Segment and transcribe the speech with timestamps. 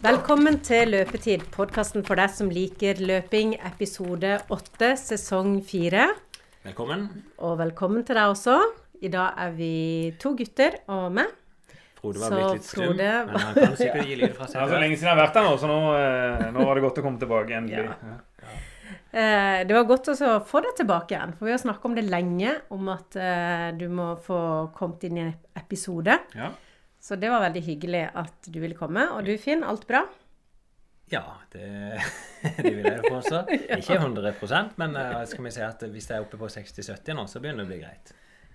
[0.00, 6.06] Velkommen til Løpetid, podkasten for deg som liker løping, episode 8, sesong 4.
[6.64, 7.02] Velkommen.
[7.44, 8.54] Og velkommen til deg også.
[9.04, 9.74] I dag er vi
[10.22, 11.34] to gutter og meg.
[12.00, 14.56] Frode var Så blitt litt stum, Frode men han kan sikkert gi lyd fra seg.
[14.56, 16.80] Det er så lenge siden jeg har vært her nå, så nå, eh, nå var
[16.80, 17.60] det godt å komme tilbake.
[17.60, 17.84] endelig.
[17.84, 18.16] Ja.
[18.48, 18.56] Ja.
[19.10, 22.00] Eh, det var godt også å få deg tilbake igjen, for vi har snakka om
[22.00, 24.40] det lenge, om at eh, du må få
[24.80, 26.16] kommet inn i en episode.
[26.40, 26.54] Ja.
[27.10, 29.02] Så det var veldig hyggelig at du ville komme.
[29.16, 30.04] Og du, Finn, alt bra?
[31.10, 31.64] Ja, det,
[32.60, 33.40] det vil jeg jo påstå.
[33.80, 37.24] Ikke 100% men eh, skal vi si at hvis jeg er oppe på 60-70 nå,
[37.26, 38.12] så begynner det å bli greit.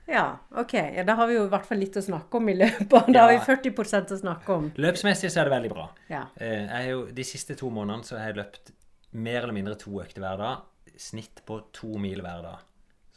[0.08, 0.24] Ja,
[0.56, 0.72] OK.
[0.78, 3.12] Ja, da har vi jo i hvert fall litt å snakke om i løpet.
[3.12, 4.70] Da har vi 40% å snakke om.
[4.80, 5.90] Løpsmessig så er det veldig bra.
[6.08, 6.24] Ja.
[6.40, 8.72] Eh, jo, de siste to månedene så har jeg løpt
[9.20, 10.64] mer eller mindre to økter hver dag.
[10.96, 12.64] Snitt på to mil hver dag.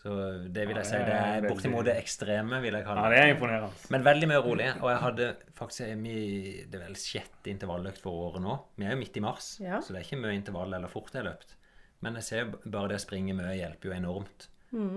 [0.09, 0.15] Så
[0.55, 3.09] det vil jeg si, det er bortimot det ekstreme, vil jeg kalle det.
[3.11, 3.91] ja, det er imponerende.
[3.93, 4.69] Men veldig mye rolig.
[4.81, 5.27] Og jeg hadde
[5.59, 8.55] faktisk mye, mi- det er vel sjette intervalløkt for året nå.
[8.79, 9.81] Vi er jo midt i mars, Ja.
[9.85, 11.57] så det er ikke mye intervall eller fort jeg har løpt.
[12.01, 14.49] Men jeg ser bare det å springe mye hjelper jo enormt.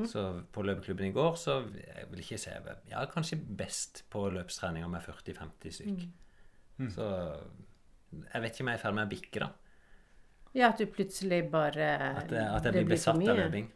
[0.08, 4.25] Så på løpeklubben i går så jeg vil ikke se Jeg er kanskje best på
[4.31, 6.08] løpstreninger med 40-50 stykk.
[6.92, 7.06] Så
[8.34, 9.50] jeg vet ikke om jeg er i ferd med å bikke, da.
[10.53, 11.86] Ja, at du plutselig bare
[12.18, 13.36] At, at jeg blir besatt av mye.
[13.46, 13.70] løping.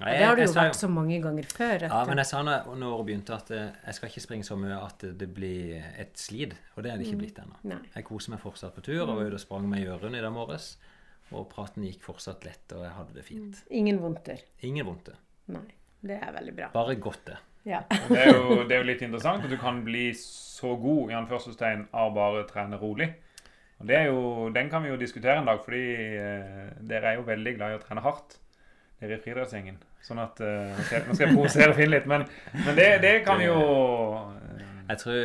[0.00, 1.84] Ja, det har du jo sa vært så mange ganger før.
[1.84, 4.56] Ja, men jeg sa når, når året begynte at eh, jeg skal ikke springe så
[4.58, 6.56] mye at det blir et slid.
[6.74, 7.78] Og det er det ikke blitt ennå.
[7.92, 10.34] Jeg koser meg fortsatt på tur og var ute og sprang med Jørund i dag
[10.34, 10.72] morges.
[11.32, 13.62] Og praten gikk fortsatt lett, og jeg hadde det fint.
[13.72, 14.42] Ingen vondter.
[14.68, 15.16] Ingen vondter.
[15.52, 15.68] Nei.
[16.02, 16.68] Det er veldig bra.
[16.74, 17.38] Bare godt, det.
[17.68, 17.84] Ja.
[18.10, 21.14] Det er, jo, det er jo litt interessant at du kan bli så god i
[21.14, 23.06] anførselstegn av bare å trene rolig.
[23.78, 25.82] Og det er jo, Den kan vi jo diskutere en dag, fordi
[26.18, 28.36] eh, dere er jo veldig glad i å trene hardt.
[29.02, 29.80] Dere i friidrettsgjengen.
[30.06, 33.42] Sånn at uh, nå skal- jeg, jeg provosere Finn litt, men, men det, det kan
[33.42, 35.18] jo uh, Jeg tror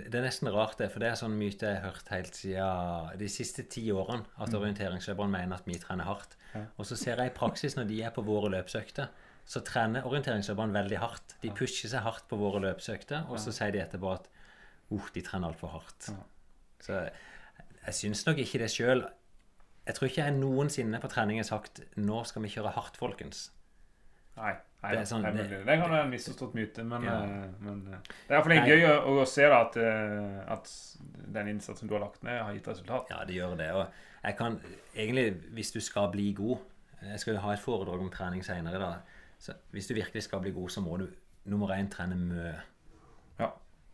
[0.00, 3.16] Det er nesten rart, det, for det er sånn myte jeg har hørt helt siden
[3.18, 6.36] de siste ti årene, at orienteringsløperne mener at vi trener hardt.
[6.78, 9.10] Og så ser jeg i praksis når de er på våre løpsøkter,
[9.50, 11.34] så trener orienteringsløperne veldig hardt.
[11.42, 14.30] De pusher seg hardt på våre løpsøkter, og så sier de etterpå at
[14.94, 16.12] uh, de trener altfor hardt.
[16.86, 19.02] Så jeg syns nok ikke det sjøl.
[19.90, 23.48] Jeg tror ikke jeg noensinne på trening har sagt 'nå skal vi kjøre hardt, folkens'.
[24.36, 24.52] Nei.
[24.82, 27.16] nei Det er sånn- det, det- det kan være en misforstått myte, men, Ja.
[27.24, 30.70] eh, men eh, det er iallfall gøy å, å se da at, eh, at
[31.32, 33.10] den innsatsen du har lagt ned, har gitt resultat.
[33.10, 33.70] Ja, det gjør det.
[33.72, 33.88] Og
[34.24, 34.60] jeg kan
[34.94, 36.58] egentlig, hvis du skal bli god
[37.02, 38.42] Jeg skal jo ha et foredrag om trening.
[39.38, 41.08] Så hvis du virkelig skal bli god, så må du
[41.46, 42.60] nummer én trene mye.
[43.38, 43.50] Ja.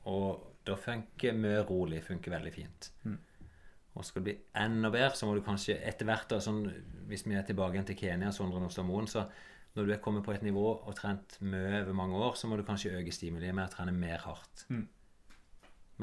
[0.07, 2.91] Og da funker mye rolig funker veldig fint.
[3.05, 3.19] Mm.
[3.97, 6.67] Og skal det bli enda bedre, så må du kanskje etter hvert, da, sånn,
[7.09, 9.25] hvis vi er tilbake igjen til Kenya, Sondre Nostamoen, så
[9.77, 12.57] når du er kommet på et nivå og trent mye over mange år, så må
[12.61, 14.67] du kanskje øke stimuliet med å trene mer hardt.
[14.69, 14.85] Mm.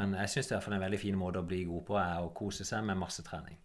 [0.02, 2.86] Men jeg syns en veldig fin måte å bli god på er å kose seg
[2.86, 3.58] med masse trening.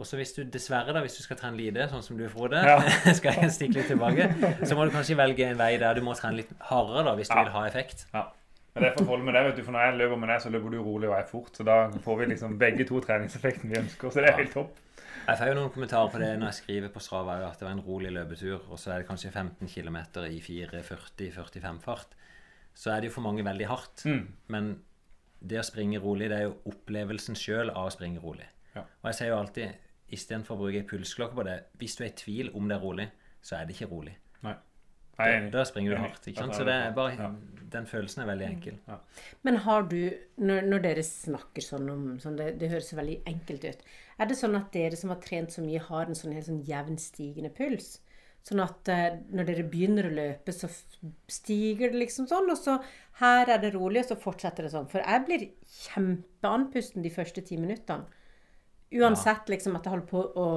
[0.00, 2.62] Og så hvis du dessverre, da, hvis du skal trene lite, sånn som du, Frode,
[2.66, 2.78] Ja.
[3.18, 4.30] skal jeg stikke litt tilbake,
[4.66, 7.30] så må du kanskje velge en vei der du må trene litt hardere da, hvis
[7.30, 7.44] du Ja.
[7.44, 8.06] vil ha effekt.
[8.14, 8.24] Ja.
[8.72, 10.30] Men det er for å holde med det, vet du, for når jeg løper med
[10.32, 11.50] deg, så løper du rolig og jeg fort.
[11.58, 14.12] Så da får vi liksom begge to treningseffekten vi ønsker.
[14.14, 14.78] Så det er helt topp.
[15.22, 17.74] Jeg får jo noen kommentarer på det når jeg skriver på Strava at det var
[17.76, 22.16] en rolig løpetur, og så er det kanskje 15 km i 4.40-45 fart.
[22.74, 24.06] Så er det jo for mange veldig hardt.
[24.08, 24.24] Mm.
[24.54, 24.72] Men
[25.38, 28.48] det å springe rolig, det er jo opplevelsen sjøl av å springe rolig.
[28.72, 28.86] Ja.
[29.02, 32.18] Og jeg sier jo alltid, istedenfor å bruke pulsklokke på det, hvis du er i
[32.18, 33.08] tvil om det er rolig,
[33.44, 34.16] så er det ikke rolig.
[34.42, 34.56] Nei.
[35.16, 36.26] Da, er springer du hardt.
[36.26, 36.56] ikke sant?
[36.56, 37.32] Så det er bare,
[37.72, 38.78] den følelsen er veldig enkel.
[39.46, 39.98] Men har du,
[40.40, 43.84] når, når dere snakker sånn om sånn, det, det høres veldig enkelt ut.
[44.18, 46.64] Er det sånn at dere som har trent så mye, har en sånn helt sånn
[46.66, 47.94] jevn stigende puls?
[48.42, 50.66] Sånn at eh, når dere begynner å løpe, så
[51.30, 52.80] stiger det liksom sånn, og så
[53.20, 54.88] her er det rolig, og så fortsetter det sånn.
[54.90, 55.44] For jeg blir
[55.84, 58.08] kjempeandpusten de første ti minuttene.
[58.98, 60.48] Uansett liksom at jeg holder på å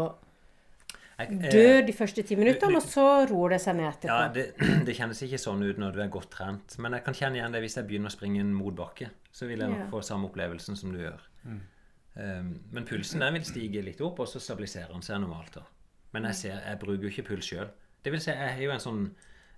[1.18, 4.16] Eh, dø de første ti minuttene, og så roer det seg ned etterpå.
[4.19, 4.48] Ja, det,
[4.88, 6.75] det kjennes ikke sånn ut når du er godt trent.
[6.84, 9.12] Men jeg kan kjenne igjen det hvis jeg begynner å springe en motbakke.
[9.36, 9.92] Så vil jeg nok Ja.
[9.94, 11.24] få samme opplevelsen som du gjør.
[12.16, 15.57] Um, men pulsen den vil stige litt opp, og så stabiliserer den seg normalt.
[15.60, 15.66] da.
[16.16, 17.72] Men jeg, ser, jeg bruker jo ikke puls sjøl.
[18.04, 19.01] Det vil si, jeg har jo en sånn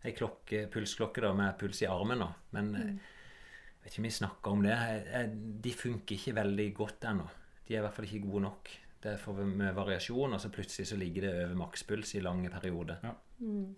[0.08, 2.32] en klokke, pulsklokke da, med puls i armen da.
[2.56, 2.92] Men mm.
[2.96, 4.74] jeg vet ikke om vi snakker om det.
[4.74, 5.32] Jeg, jeg,
[5.66, 7.28] de funker ikke veldig godt ennå.
[7.68, 8.74] De er i hvert fall ikke gode nok.
[9.04, 12.50] Det er for mye variasjon, og så plutselig så ligger det over makspuls i lange
[12.50, 12.98] perioder.
[13.04, 13.12] Ja.
[13.40, 13.76] Mm.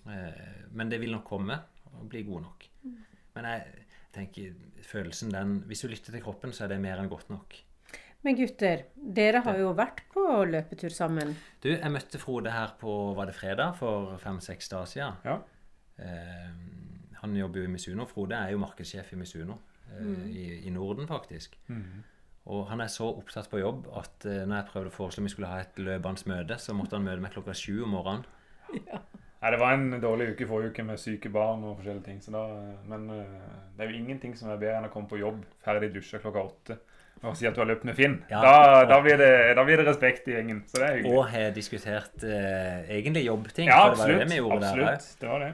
[0.71, 1.57] Men det vil nok komme
[1.92, 2.68] og bli god nok.
[3.36, 3.86] Men jeg
[4.16, 4.54] tenker
[4.88, 7.57] følelsen den Hvis du lytter til kroppen, så er det mer enn godt nok.
[8.24, 11.36] Men gutter, dere har jo vært på løpetur sammen.
[11.63, 15.19] Du, jeg møtte Frode her på var det fredag for fem-seks dager siden.
[15.24, 15.38] Ja.
[16.04, 16.50] Eh,
[17.22, 18.06] han jobber jo i Misuno.
[18.07, 19.60] Frode er jo markedssjef i Misuno.
[19.92, 21.56] eh, i, I Norden, faktisk.
[21.68, 22.04] Mhm.
[22.50, 25.31] Og han er så opptatt på jobb at eh, når jeg prøvde å foreslå vi
[25.36, 28.25] skulle ha et løpende møte, så måtte han møte meg klokka sju om morgenen.
[29.40, 32.18] Nei, Det var en dårlig uke forrige uke med syke barn og forskjellige ting.
[32.24, 32.44] Så da,
[32.90, 33.36] men eh,
[33.78, 36.48] det er jo ingenting som er bedre enn å komme på jobb ferdig dusja klokka
[36.50, 36.80] åtte
[37.19, 38.13] og si at du har løpt med Finn.
[38.30, 38.40] Ja.
[38.40, 40.62] Da, da, blir det, da blir det respekt i gjengen.
[40.69, 41.16] Så det er hyggelig.
[41.18, 43.68] Og har diskutert eh, egentlig jobbting.
[43.68, 45.18] ja, for det var det vi gjorde der absolutt.
[45.19, 45.50] Det var det.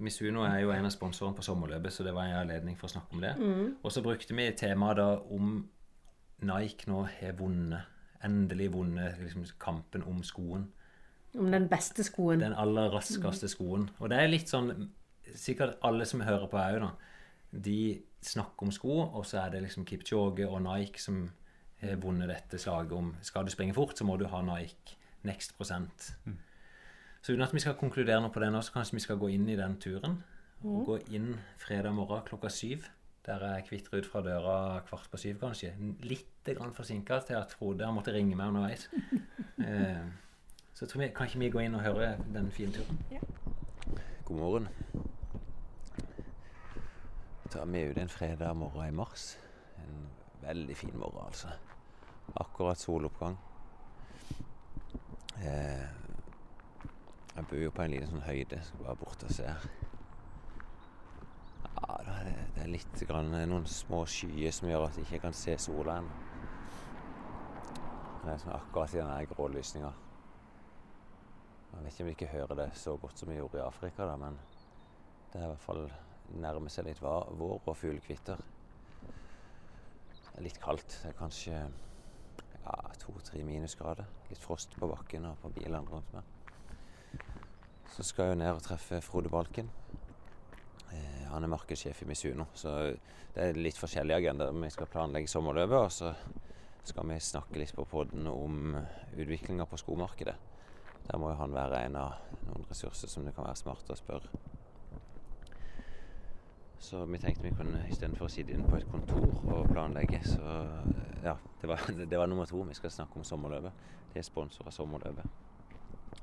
[0.00, 2.94] Misuno er jo en av sponsorene på sommerløpet, så det var en anledning for å
[2.94, 3.34] snakke om det.
[3.36, 3.66] Mm.
[3.84, 5.58] Og så brukte vi temaet da om
[6.46, 7.88] Nike nå har vunnet,
[8.24, 10.68] endelig vunnet liksom, kampen om skoen.
[11.38, 12.42] Om den beste skoen.
[12.42, 13.88] Den aller raskeste skoen.
[14.00, 14.90] Og det er litt sånn
[15.30, 16.88] Sikkert alle som hører på òg, da.
[17.52, 21.20] De snakker om sko, og så er det liksom Kipchoge og Nike som
[21.80, 24.96] har vunnet dette slaget om skal du springe fort, så må du ha Nike
[25.28, 26.10] next prosent.
[27.22, 29.30] Så uten at vi skal konkludere noe på det nå, så kanskje vi skal gå
[29.36, 30.18] inn i den turen.
[30.64, 32.88] Og gå inn fredag morgen klokka syv.
[33.26, 33.62] Der er
[33.92, 35.74] ut fra døra kvart på syv, kanskje.
[36.00, 38.88] Litt grann forsinka til at Frode har måttet ringe meg underveis.
[39.60, 40.06] Eh,
[40.72, 42.96] så tror vi, kan ikke vi gå inn og høre den fine turen?
[44.24, 44.68] God morgen.
[47.52, 49.34] Da er vi ute en fredag morgen i mars.
[49.82, 50.08] En
[50.40, 51.52] veldig fin morgen, altså.
[52.40, 53.36] Akkurat soloppgang.
[55.44, 55.88] Eh,
[57.36, 58.64] jeg bor jo på en liten sånn høyde.
[58.64, 59.68] Skal bare bort og se her.
[61.80, 65.56] Ja, det, er litt grann, noen små skyer som gjør at jeg ikke kan se
[65.60, 66.26] sola ennå.
[68.20, 69.90] Det er sånn akkurat i den grålysninga.
[71.70, 74.04] Jeg vet ikke om vi ikke hører det så godt som vi gjorde i Afrika,
[74.04, 74.36] da, men
[75.32, 75.86] det er i hvert fall
[76.42, 78.42] nærmer seg litt vår og fuglekvitter.
[80.20, 81.00] Det er litt kaldt.
[81.02, 84.06] Det er kanskje ja, to-tre minusgrader.
[84.28, 86.36] Litt frost på bakken og på bilene rundt meg.
[87.90, 89.70] Så skal jeg jo ned og treffe Frode Balken.
[91.30, 92.76] Han er markedssjef i Misuno, så
[93.34, 94.50] det er litt forskjellig agenda.
[94.50, 96.14] Vi skal planlegge sommerløpet, og så
[96.82, 98.76] skal vi snakke litt på podden om
[99.14, 100.34] utviklinga på skomarkedet.
[101.06, 103.98] Der må jo han være en av noen ressurser som det kan være smart å
[103.98, 104.30] spørre.
[106.80, 110.54] Så vi tenkte vi kunne istedenfor å sitte inne på et kontor og planlegge, så
[111.22, 112.62] ja, det var, det var nummer to.
[112.68, 113.86] Vi skal snakke om sommerløpet.
[114.14, 115.26] Det er sponsor av sommerløpet,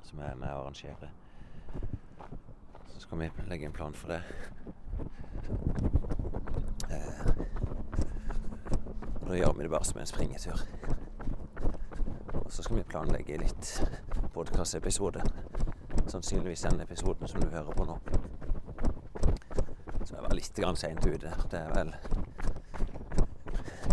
[0.09, 1.12] som er med å arrangere.
[2.89, 4.21] Så skal vi legge en plan for det.
[6.89, 7.21] Eh,
[9.28, 10.62] og da gjør vi det bare som en springetur.
[12.34, 13.72] Og så skal vi planlegge litt
[14.34, 15.20] podkastepisode.
[16.08, 17.98] Sannsynligvis den episoden som du hører på nå.
[20.06, 21.34] Så jeg var litt seint ute.
[21.52, 21.92] Det er vel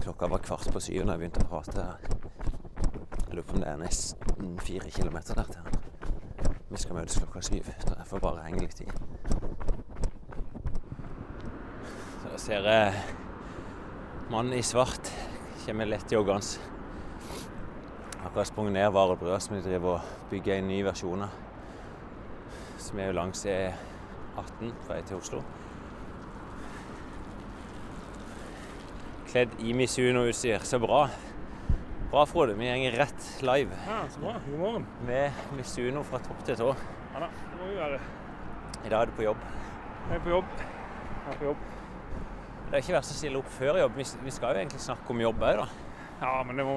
[0.04, 1.88] Klokka var kvart på syv da jeg begynte å prate.
[3.24, 6.54] Jeg lurer på om det er nesten fire kilometer der til.
[6.70, 8.88] Vi skal møtes klokka syv, så jeg får bare henge litt i.
[12.22, 13.23] Så jeg ser jeg
[14.34, 15.12] mannen i svart
[15.66, 16.42] kommer lett joggende.
[18.26, 21.36] Akkurat sprunget ned varebrua som de driver og bygger en ny versjon av.
[22.82, 25.42] Som er jo langs E18 fra vei til Oslo.
[29.30, 30.66] Kledd i Misuno-utstyr.
[30.66, 31.04] Så bra.
[32.10, 32.58] Bra, Frode.
[32.58, 34.34] Vi går rett live Ja, så bra.
[34.48, 34.88] God morgen.
[35.06, 36.74] med Misuno fra topp til tå.
[37.14, 38.02] Ja da, det må vi være.
[38.82, 39.46] I dag er du på jobb.
[40.10, 40.58] Jeg er på jobb.
[40.58, 41.73] Jeg er på jobb.
[42.74, 43.98] Det er ikke verst å stille opp før jobb.
[44.02, 45.66] Vi skal jo egentlig snakke om jobb òg, da.
[46.18, 46.72] Ja, men det må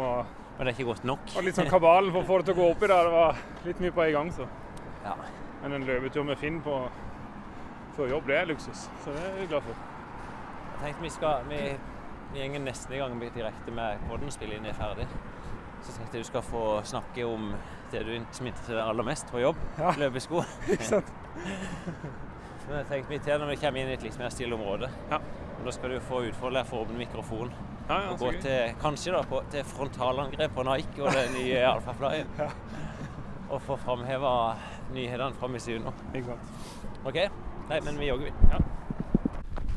[0.57, 1.31] Men det er ikke godt nok.
[1.33, 2.97] Og litt sånn kabalen for å få det til å gå opp i det.
[3.15, 4.45] Var litt mye på en gang, så.
[5.01, 5.15] Ja.
[5.63, 6.75] Men en løpetur med Finn på
[7.95, 8.83] før jobb, det er luksus.
[9.01, 9.79] Så det er vi glad for.
[10.67, 11.63] Jeg tenkte vi skal Vi,
[12.35, 14.35] vi går nesten i gang med direkte med podden.
[14.37, 15.09] Spille inn er ferdig.
[15.81, 16.63] Så tenkte jeg du skal få
[16.93, 17.49] snakke om
[17.89, 19.65] det du som interesserer deg aller mest på jobb.
[19.81, 19.97] Ja.
[19.97, 20.45] Løpesko.
[20.77, 21.09] Ikke sant?
[22.69, 24.93] Men jeg tenkte vi til når vi kommer inn i et litt mer stille område.
[25.09, 25.23] Ja.
[25.57, 27.51] Og Da skal du få utfolde deg for åpen mikrofon.
[27.87, 31.61] Ja, ja, og gå til, kanskje da, på, til frontalangrep på Nike og den nye
[31.69, 32.27] Alphaflyen.
[32.39, 32.49] Ja.
[33.47, 34.31] Og få framheva
[34.93, 35.93] nyhetene fra Misuno.
[36.15, 36.43] Ikke sant.
[37.07, 37.21] OK?
[37.69, 38.33] Nei, men vi jogger, vi.
[38.51, 38.57] Ja.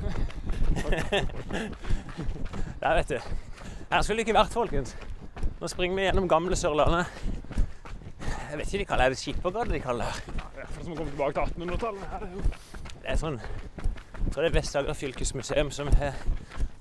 [2.80, 3.18] Der, vet du.
[3.90, 4.96] Her skulle det ikke vært, folkens.
[5.60, 7.06] Nå springer vi gjennom gamle Sørlandet.
[8.50, 10.34] Jeg vet ikke de kaller det Skippergade de kaller det.
[10.34, 12.04] Ja, det er som å komme tilbake til 1800-tallet.
[12.10, 12.40] Her er jo
[13.00, 13.38] Det er sånn
[14.30, 16.14] Tror det er Vest-Agder fylkesmuseum som har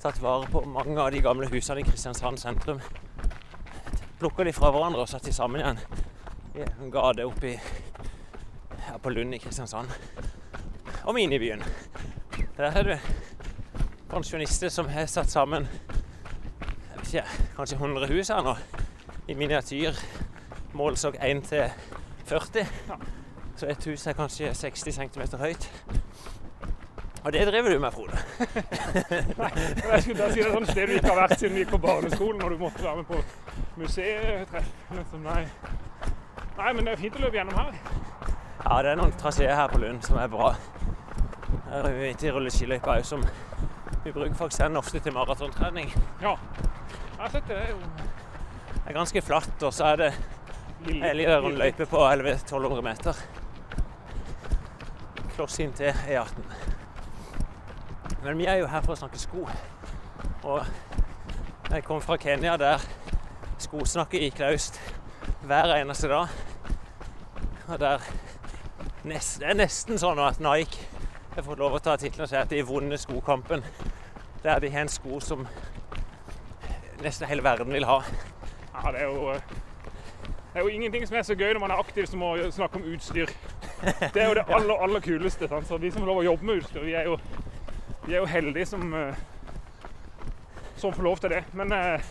[0.02, 2.82] tatt vare på mange av de gamle husene i Kristiansand sentrum.
[4.20, 5.80] Plukka de fra hverandre og satt de sammen igjen
[6.54, 7.56] i en gate oppi
[8.86, 9.90] her på Lund i Kristiansand.
[11.06, 11.64] Og minibyen.
[12.58, 12.94] Der har du
[14.12, 15.66] pensjonister som har satt sammen
[16.60, 18.54] jeg vet ikke, kanskje 100 hus her nå.
[19.28, 19.98] I miniatyr.
[20.78, 21.66] Målsokk 1 til
[22.30, 22.68] 40.
[23.56, 25.70] Så et hus er kanskje 60 cm høyt.
[27.24, 28.18] Og det driver du med, Frode.
[29.42, 29.50] Nei,
[29.92, 31.74] jeg skulle da si det er sånn sted du ikke har vært siden vi gikk
[31.74, 33.20] på barneskolen, når du måtte være med på
[33.82, 34.70] museetreff.
[35.24, 35.42] Nei.
[36.58, 37.76] nei, men det er fint å løpe gjennom her.
[38.64, 40.54] Ja, det er noen traseer her på Lund som er bra.
[41.70, 43.24] Her er vi til rulleskiløypa òg, som
[44.06, 45.92] vi bruker faktisk den ofte til maratontrening.
[46.24, 46.38] Ja.
[47.20, 47.56] Jeg har sett det.
[47.56, 47.80] Det er jo
[48.80, 50.12] Det er ganske flatt, og så er det
[50.88, 53.24] ei liten rundløype på 1100-1200 meter.
[55.36, 56.79] Kloss inn til E18.
[58.24, 59.46] Men vi er jo her for å snakke sko.
[60.44, 60.66] Og
[61.72, 62.84] jeg kom fra Kenya der
[63.62, 64.80] skosnakket gikk løst
[65.48, 66.34] hver eneste dag.
[67.70, 68.04] Og der
[69.04, 70.84] nest, Det er nesten sånn at Nike
[71.36, 73.64] har fått lov å ta tittelen og si at de vunnet skokampen.
[74.44, 75.48] Der de har en sko som
[77.04, 78.02] nesten hele verden vil ha.
[78.74, 79.42] Ja, det er jo eh,
[80.50, 82.80] det er jo ingenting som er så gøy når man er aktiv som å snakke
[82.80, 83.30] om utstyr.
[84.14, 85.48] Det er jo det aller, aller kuleste.
[85.48, 85.68] Sant?
[85.68, 87.20] Så de som får lov å jobbe med utstyr, vi er jo,
[88.06, 89.16] vi er jo heldige som, eh,
[90.80, 91.44] som får lov til det.
[91.54, 92.02] Men eh,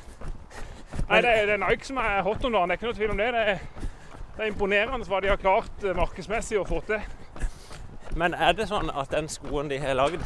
[1.09, 2.99] nei, det, er, det er Nike som er hot om dagen, det er ikke noe
[2.99, 3.31] tvil om det.
[3.35, 3.59] Det er,
[4.37, 7.01] det er imponerende hva de har klart eh, markedsmessig å få til.
[8.19, 10.23] Men er det sånn at den skoen de har lagd,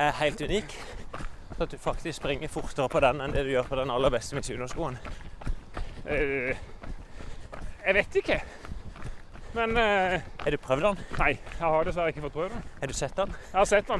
[0.00, 0.74] er helt unik?
[1.52, 4.10] Så at du faktisk springer fortere på den enn det du gjør på den aller
[4.12, 4.96] beste Mitsuno-skoen?
[6.08, 8.38] Jeg vet ikke.
[9.52, 11.02] Men Har du prøvd den?
[11.18, 12.64] nei, jeg har dessverre ikke fått prøvd den.
[12.80, 13.34] Har du sett den?
[13.52, 13.90] Jeg har sett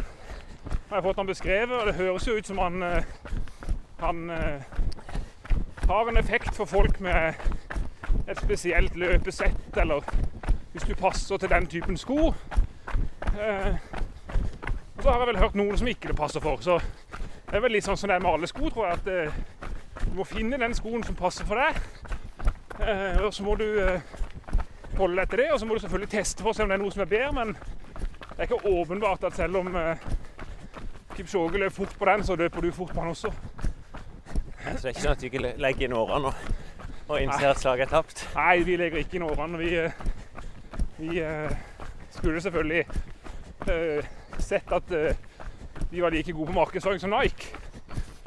[0.69, 0.79] han.
[0.89, 3.05] Jeg har fått han beskrevet, og det høres jo ut som han, eh,
[4.01, 4.63] han eh,
[5.89, 7.35] har en effekt for folk med
[8.29, 10.05] et spesielt løpesett, eller
[10.73, 12.35] hvis du passer til den typen sko.
[13.41, 13.75] Eh,
[14.97, 16.61] Og så har jeg vel hørt noen som ikke det passer for.
[16.63, 16.77] Så
[17.49, 18.99] det er vel litt sånn som det er med alle sko, tror jeg.
[19.01, 21.81] At du må finne den skoen som passer for deg.
[23.25, 23.67] Og så må du
[24.99, 26.83] holde etter det, og så må du selvfølgelig teste for å se om det er
[26.85, 27.33] noe som er bedre.
[27.35, 29.75] Men det er ikke åpenbart at selv om
[31.17, 33.33] Kipchoge løp fort på den, så løper du fort på den også.
[34.63, 36.51] Så det er ikke sånn at ikke legger inn årene og,
[37.09, 38.23] og innser at slaget er tapt?
[38.37, 39.59] Nei, vi legger ikke inn årene.
[39.61, 39.97] Vi, eh,
[41.01, 41.57] vi eh,
[42.15, 42.85] skulle selvfølgelig
[43.67, 45.11] uh, sett at uh,
[45.91, 47.51] de var like gode på markedsføring som Nike.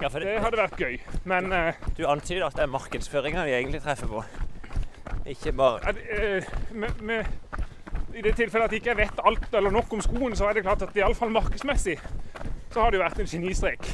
[0.01, 0.97] Ja, Det det, hadde vært gøy.
[1.23, 1.53] Men
[1.95, 4.25] du antyder at det er markedsføringa vi egentlig treffer på.
[5.31, 5.93] Ikke bare
[6.75, 7.23] med, med,
[8.15, 10.63] i det tilfellet at jeg ikke vet alt eller nok om skoen, så er det
[10.63, 11.97] klart at iallfall markedsmessig
[12.73, 13.89] så har det jo vært en genistrek.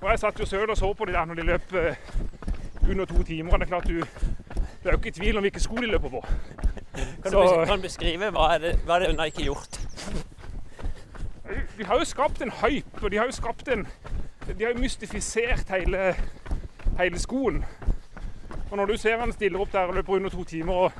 [0.00, 1.94] Og jeg satt jo søl og så på de der når de løp eh,
[2.90, 3.52] under to timer.
[3.52, 4.00] og Det er klart du
[4.82, 6.20] det er jo ikke tvil om hvilke sko de løper på.
[6.94, 9.44] Kan du Så- bes- kan du beskrive hva er det, hva er det Nike har
[9.44, 9.80] gjort?
[11.78, 13.86] De har jo skapt en hype, og de har jo skapt en
[14.48, 16.14] De har jo mystifisert hele,
[16.98, 17.64] hele skoen.
[18.70, 20.92] Og når du ser han stiller opp der og løper under to timer, og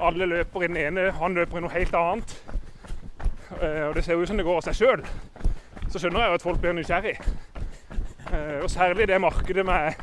[0.00, 2.34] alle løper i den ene, han løper i noe helt annet,
[3.60, 5.04] eh, og det ser jo ut som det går av seg sjøl,
[5.90, 7.16] så skjønner jeg jo at folk blir nysgjerrig.
[8.30, 9.94] Eh, Og særlig det markedet med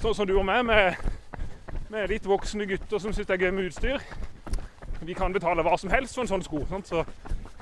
[0.00, 0.94] sånn som du og meg, med,
[1.90, 4.04] med litt voksne gutter som syns det er gøy med utstyr.
[5.02, 6.64] Vi kan betale hva som helst for en sånn sko.
[6.84, 7.04] Så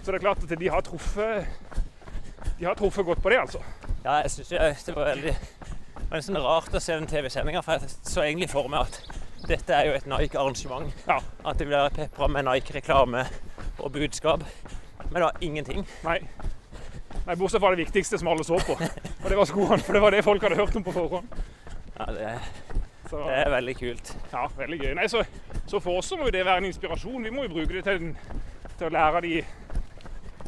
[0.02, 1.46] så det er klart at de har truffet
[2.60, 3.58] De har truffet godt på det, altså.
[4.04, 7.60] Ja, jeg synes det, det var veldig det var nesten rart å se den TV-sendinga,
[7.66, 9.15] for jeg så egentlig for meg at
[9.46, 10.92] dette er jo et Nike-arrangement.
[11.06, 11.18] Ja.
[11.46, 13.26] At det blir pepra med Nike-reklame
[13.78, 14.42] og budskap.
[15.04, 15.84] Men det var ingenting.
[16.04, 16.18] Nei.
[17.26, 18.74] Nei, Bortsett fra det viktigste som alle så på.
[18.78, 19.78] Og det var skoene.
[19.82, 21.28] For det var det folk hadde hørt om på forhånd.
[21.98, 22.32] Ja, det,
[23.10, 24.16] Så det er veldig kult.
[24.32, 24.94] ja, veldig gøy.
[24.98, 25.22] Nei, så,
[25.66, 27.22] så for oss så må jo det være en inspirasjon.
[27.24, 28.10] Vi må jo bruke det til,
[28.78, 29.36] til å lære de,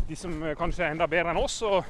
[0.09, 1.61] de som kanskje er enda bedre enn oss.
[1.62, 1.85] Og,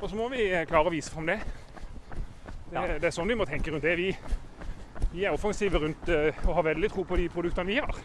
[0.00, 1.40] og så må vi eh, klare å vise fram det.
[1.42, 2.86] Det, Ja.
[2.98, 3.96] det er sånn vi må tenke rundt det.
[3.98, 4.12] Vi,
[5.12, 7.98] vi er offensive rundt eh, og har veldig tro på de produktene vi har.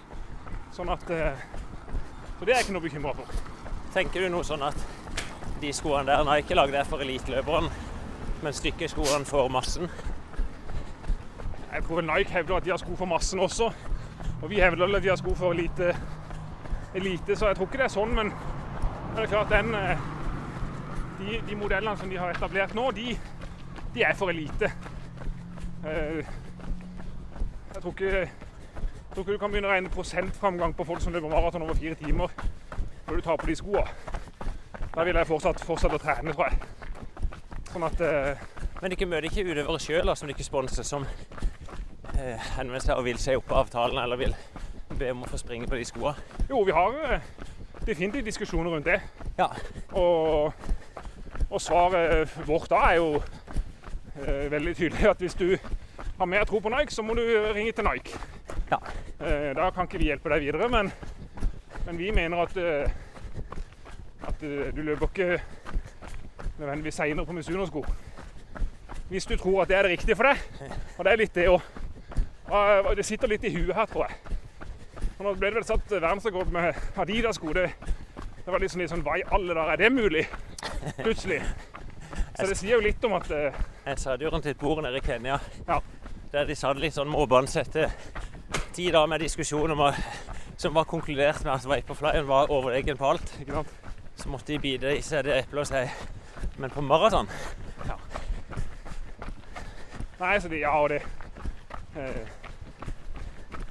[0.75, 1.45] Sånn at eh,
[2.37, 3.37] Så det er jeg ikke noe bekymra for.
[3.95, 4.77] Tenker du noe sånn at
[5.61, 7.69] de skoene der Nike lagde er for eliteløperen,
[8.43, 9.89] mens dykkerskoene for massen?
[11.71, 13.71] Jeg tror vel Nike hevder at de har sko for massen også.
[14.41, 15.95] Og vi hevder vel at de har sko for elite,
[16.95, 18.13] elite så jeg tror ikke det er sånn.
[18.17, 20.05] Men, men det er klart den, eh,
[21.21, 23.15] de, de modellene som de har etablert nå, de,
[23.95, 24.69] de er for elite.
[25.87, 26.21] Eh,
[27.77, 28.29] Jeg tror ikke, jeg
[29.13, 31.93] tror ikke du kan begynne å regne prosentframgang på folk som løper maraton over fire
[31.99, 32.31] timer
[33.05, 33.83] når du tar på de skoene.
[34.95, 36.57] Da vil jeg fortsatt fortsette å trene, tror jeg.
[37.69, 38.41] Sånn at eh,
[38.81, 43.21] Men dere møter ikke utøvere sjøl som dere sponser, som eh, henvender seg og vil
[43.21, 44.33] se opp avtalen, eller vil
[44.97, 46.17] be om å få springe på de skoene?
[46.49, 47.31] Jo, vi har eh,
[47.85, 49.03] definitivt diskusjoner rundt det.
[49.37, 49.51] Ja.
[49.93, 50.49] Og,
[51.45, 55.51] og svaret vårt da er jo eh, veldig tydelig at hvis du
[56.17, 58.19] har mer tro på Nike, så må du ringe til Nike.
[58.71, 58.79] Ja.
[59.19, 60.91] Eh, da kan ikke vi hjelpe deg videre, men,
[61.85, 62.89] men vi mener at eh,
[64.27, 65.41] At du, du løper ikke
[66.57, 67.85] nødvendigvis seinere på Misuno-sko.
[69.09, 70.71] Hvis du tror at det er det riktige for deg.
[70.97, 71.61] Og det er litt det òg.
[72.97, 74.35] Det sitter litt i huet her, tror jeg.
[75.17, 77.53] Og nå ble det vel satt verdensrekord med Adidas-sko.
[77.55, 77.69] Det,
[78.17, 80.25] det var liksom litt sånn Hva i alle dager er det mulig?
[80.99, 81.39] Plutselig.
[82.37, 83.55] Så det sier jo litt om at eh,
[83.87, 85.79] Jeg satt jo rundt et bord nede i Kenya Ja.
[86.31, 87.91] Der de satt litt sånn målbånds etter
[88.75, 89.83] ti dager med diskusjon om
[90.57, 93.33] som var konkludert med at Vaporflyen var overlegen på alt.
[94.17, 95.83] Så måtte de bite i seg det eplet og si
[96.57, 97.27] Men på maraton
[100.17, 101.03] Nei, så de ja, og det
[101.93, 102.23] eh,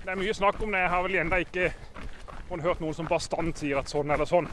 [0.05, 0.85] Det er mye snakk om det.
[0.85, 1.73] Jeg har vel ennå ikke
[2.63, 4.47] hørt noen som bastant sier at sånn eller sånn.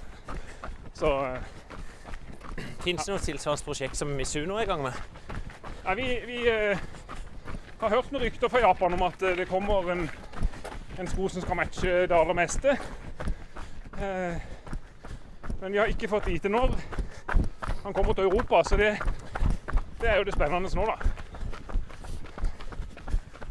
[0.98, 4.98] Så eh, Fins det noe tilsvarende prosjekt som Misuno er i gang med?
[5.83, 6.77] ja, vi, vi eh,
[7.83, 10.05] har hørt noen rykter fra Japan om at eh, det kommer en,
[10.99, 12.77] en sko som skal matche det aller meste.
[13.99, 14.35] Eh,
[15.61, 16.75] men vi har ikke fått vite når
[17.83, 18.93] han kommer til Europa, så det,
[20.01, 20.95] det er jo det spennende nå, da.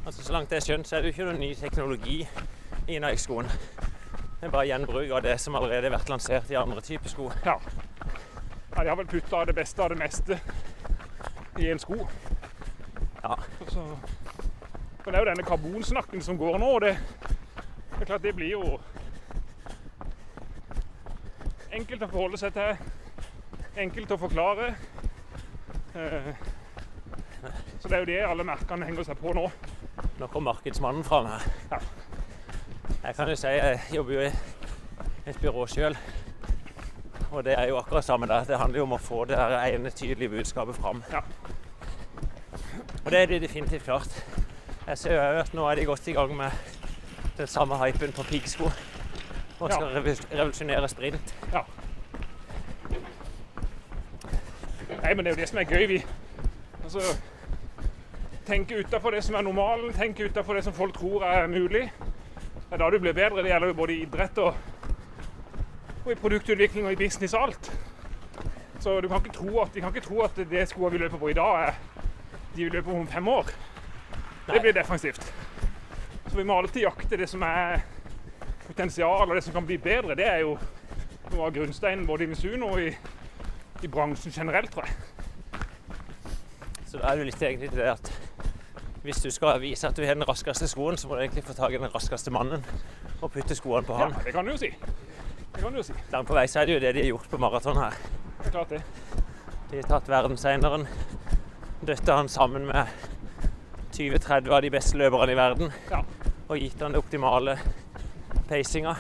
[0.06, 2.18] Altså, Så langt jeg har skjønt, så er det jo ikke noen ny teknologi
[2.88, 3.52] i Nike-skoen.
[4.40, 7.28] Det er bare gjenbruk av det som allerede har vært lansert i andre typer sko.
[7.44, 7.58] Ja.
[8.76, 10.40] ja de har vel putta det beste av det meste
[11.60, 12.00] i en sko.
[13.22, 13.36] Ja.
[13.68, 13.84] Så,
[15.04, 16.92] men det er jo denne karbonsnakken som går nå, og det,
[17.92, 18.78] det er klart det blir jo
[21.73, 22.82] enkelt å forholde seg til.
[23.82, 24.73] Enkelt å forklare.
[25.97, 26.32] Eh,
[27.82, 29.49] Så det er jo det alle merkene henger seg på nå.
[30.21, 31.47] Nå kom markedsmannen fram her.
[31.73, 31.80] Ja.
[33.09, 34.30] Jeg kan jo si jeg jobber jo i
[35.32, 35.97] et byrå sjøl.
[37.32, 38.44] Og det er jo akkurat samme der.
[38.47, 41.02] Det handler jo om å få det ene tydelige budskapet fram.
[41.11, 41.25] Ja.
[43.02, 44.14] Og det er det definitivt klart.
[44.86, 46.50] Jeg ser jo at nå er de godt i gang med
[47.36, 48.64] den samme hypen på piggsko.
[49.60, 50.00] Og skal ja.
[50.32, 51.34] revolusjonere sprint.
[55.02, 55.87] Nei, men det er jo det som er gøy.
[55.87, 56.04] Vi
[56.83, 57.00] altså,
[58.46, 61.92] tenker utafor det som er normalen, tenker utafor det som folk tror er mulig.
[62.54, 63.42] Det er da du blir bedre.
[63.42, 64.54] Det gjelder jo både i idrett og,
[66.04, 67.72] og i produktutvikling og i business og alt.
[68.80, 71.18] Så du kan ikke tro at, de kan ikke tro at det skoene vi løper
[71.18, 72.02] på i dag, er
[72.57, 73.54] de vi løper på om fem år.
[74.46, 75.33] Det blir defensivt.
[76.31, 77.83] Så vi må alltid jakte det som er
[78.66, 80.16] potensial, og det som kan bli bedre.
[80.18, 80.57] Det er jo
[81.33, 82.90] noe av grunnsteinen både i Misuno og i,
[83.85, 84.96] i bransjen generelt, tror jeg.
[86.88, 88.12] Så da er det jo litt egentlig til det at
[89.02, 91.57] hvis du skal vise at du har den raskeste skoen, så må du egentlig få
[91.59, 92.62] tak i den raskeste mannen
[93.22, 94.18] og putte skoene på Ja, han.
[94.26, 94.68] det kan du jo si.
[95.52, 95.96] Det kan du jo si.
[96.12, 97.96] Langt på vei så er det jo det de har gjort på maraton her.
[98.42, 98.83] Det er klart det.
[99.72, 100.87] De har tatt verdenseneren,
[101.88, 102.87] dytta han sammen med
[103.96, 106.02] 20-30 av de beste løperne i verden Ja.
[106.48, 107.59] og gitt han den optimale
[108.48, 108.94] pacinga.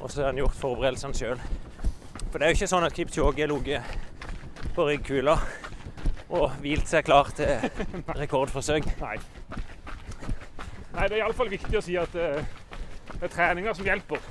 [0.00, 1.40] Og så har han gjort forberedelsene sjøl.
[2.30, 3.82] For det er jo ikke sånn at Kipchoge har ligget
[4.74, 5.36] på ryggkula
[6.34, 7.46] og hvilt seg klar til
[8.22, 8.88] rekordforsøk.
[9.00, 9.16] Nei.
[10.94, 12.38] Nei, det er iallfall viktig å si at uh,
[13.14, 14.22] det er treninga som hjelper.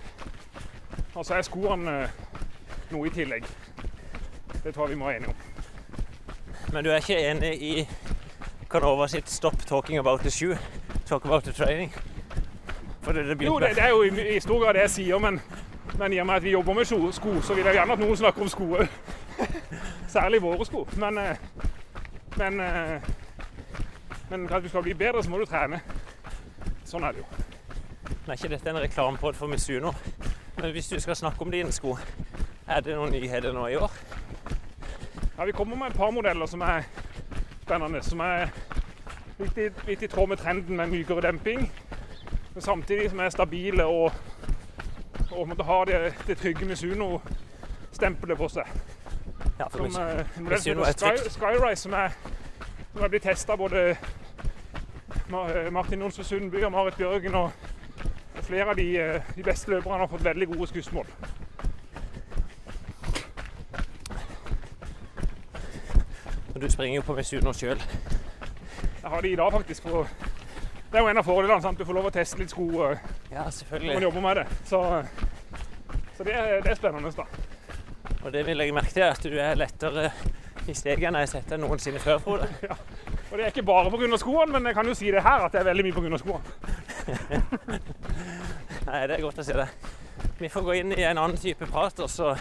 [1.14, 2.44] Og så er skoene uh,
[2.92, 3.48] noe i tillegg.
[4.64, 5.50] Det tror jeg vi må være enige om.
[6.74, 7.74] Men du er ikke enig i
[8.74, 10.58] Canova sitt 'stop talking about the shoe',
[11.06, 11.92] talk about the training'?
[13.06, 15.42] Det, det Jo, det, det er jo i, i stor grad det jeg sier, men,
[15.98, 18.00] men i og med at vi jobber med sko, sko så vil jeg gjerne at
[18.00, 18.88] noen snakker om sko òg.
[20.16, 20.88] Særlig våre sko.
[20.98, 21.38] Men, eh,
[22.38, 23.02] men, eh,
[24.30, 25.82] men for at du skal bli bedre, så må du trene.
[26.86, 27.26] Sånn er det jo.
[28.10, 29.94] Men er ikke dette en reklamepod for Misuno,
[30.58, 31.98] men hvis du skal snakke om dine sko,
[32.68, 33.92] er det noen nyheter nå i år?
[35.38, 36.90] Ja, Vi kommer med et par modeller som er
[37.64, 38.04] spennende.
[38.06, 38.52] Som er
[39.40, 41.66] litt i, litt i tråd med trenden med mykere demping.
[42.54, 44.12] Men samtidig som er stabile og,
[45.32, 48.70] og ha det, det trygge Misuno-stempelet på seg.
[49.60, 51.34] Ja, for Som Mis- eh, Misuno er heter Sky, trygt.
[51.38, 52.10] Skyrise, som er,
[52.94, 57.36] som er blitt testa både eh, Martin Jonsrud Sundby og Marit Bjørgen.
[57.36, 57.52] Og,
[58.38, 61.10] og flere av de, eh, de beste løperne har fått veldig gode skussmål.
[66.53, 67.82] Og du springer jo på Misuno sjøl.
[69.04, 69.84] Jeg har de i dag, faktisk.
[69.90, 70.08] For,
[70.92, 71.62] det er jo en av fordelene.
[71.62, 71.78] sant?
[71.80, 72.94] Du får lov å teste litt sko ja,
[73.32, 74.02] Ja, når man selvfølgelig.
[74.08, 74.46] jobber med det.
[74.70, 74.80] Så,
[76.18, 77.12] så det, er- det er spennende.
[77.18, 77.26] da.
[78.24, 80.12] Og det vil jeg merke til, at du er lettere
[80.68, 82.48] i steget enn jeg har sett deg noensinne før, Frode.
[83.32, 84.18] Og det er ikke bare pga.
[84.22, 86.18] skoene, men jeg kan jo si det her at det er veldig mye pga.
[86.22, 86.44] skoene.
[88.88, 89.68] Nei, det er godt å se det.
[90.40, 92.32] Vi får gå inn i en annen type prat, og så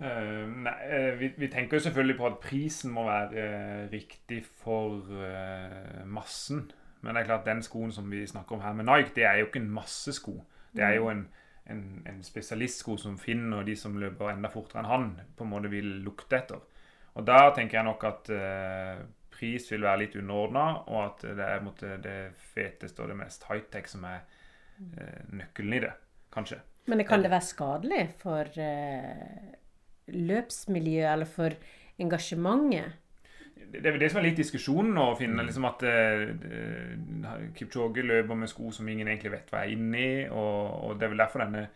[0.01, 4.41] Eh, nei, eh, vi, vi tenker jo selvfølgelig på at prisen må være uh, riktig
[4.63, 6.71] for uh, massen.
[7.01, 9.41] Men det er klart den skoen som vi snakker om her med Nike, det er
[9.41, 10.39] jo ikke en massesko.
[10.73, 11.27] Det er jo en,
[11.69, 15.53] en, en spesialistsko som Finn og de som løper enda fortere enn han, på en
[15.53, 16.61] måte vil lukte etter.
[17.19, 18.29] Og da tenker jeg nok at
[19.33, 22.19] pris vil være litt underordna, og at det er måtte, det
[22.53, 24.23] feteste og det mest high-tech som er
[25.33, 25.95] nøkkelen i det,
[26.33, 26.61] kanskje.
[26.87, 28.53] Men det kan det være skadelig for
[30.15, 31.57] løpsmiljøet eller for
[32.01, 32.99] engasjementet?
[33.71, 38.03] det er vel det som er litt diskusjonen nå, å finne liksom at uh, Kipchoge
[38.07, 41.23] løper med sko som ingen egentlig vet hva er inni, og, og det er vel
[41.23, 41.69] derfor denne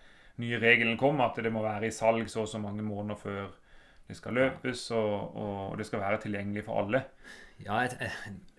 [0.43, 3.53] nye regelen kom, at det må være i salg så og så mange måneder før
[4.09, 7.05] det skal løpes, og, og det skal være tilgjengelig for alle.
[7.63, 7.95] Ja, et,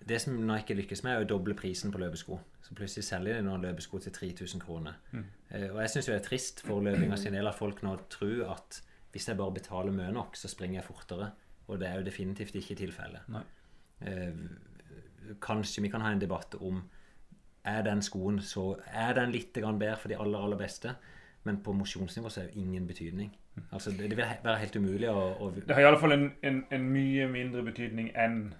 [0.08, 2.38] Det som Nike lykkes med, er å doble prisen på løpesko.
[2.64, 4.96] Så plutselig selger de nå løpesko til 3000 kroner.
[5.12, 5.26] Mm.
[5.74, 8.80] og jeg syns det er trist for løpinga sin del at folk nå tror at
[9.16, 11.30] hvis jeg bare betaler mye nok, så springer jeg fortere.
[11.66, 13.26] Og det er jo definitivt ikke tilfellet.
[13.32, 13.42] Nei.
[14.06, 16.84] Eh, kanskje vi kan ha en debatt om
[17.66, 20.92] er den skoen så Er den litt bedre for de aller, aller beste?
[21.42, 23.32] Men på mosjonsnivå så er det ingen betydning.
[23.72, 26.28] Altså, det, det vil være helt umulig å, å Det har i alle fall en,
[26.42, 28.54] en, en mye mindre betydning enn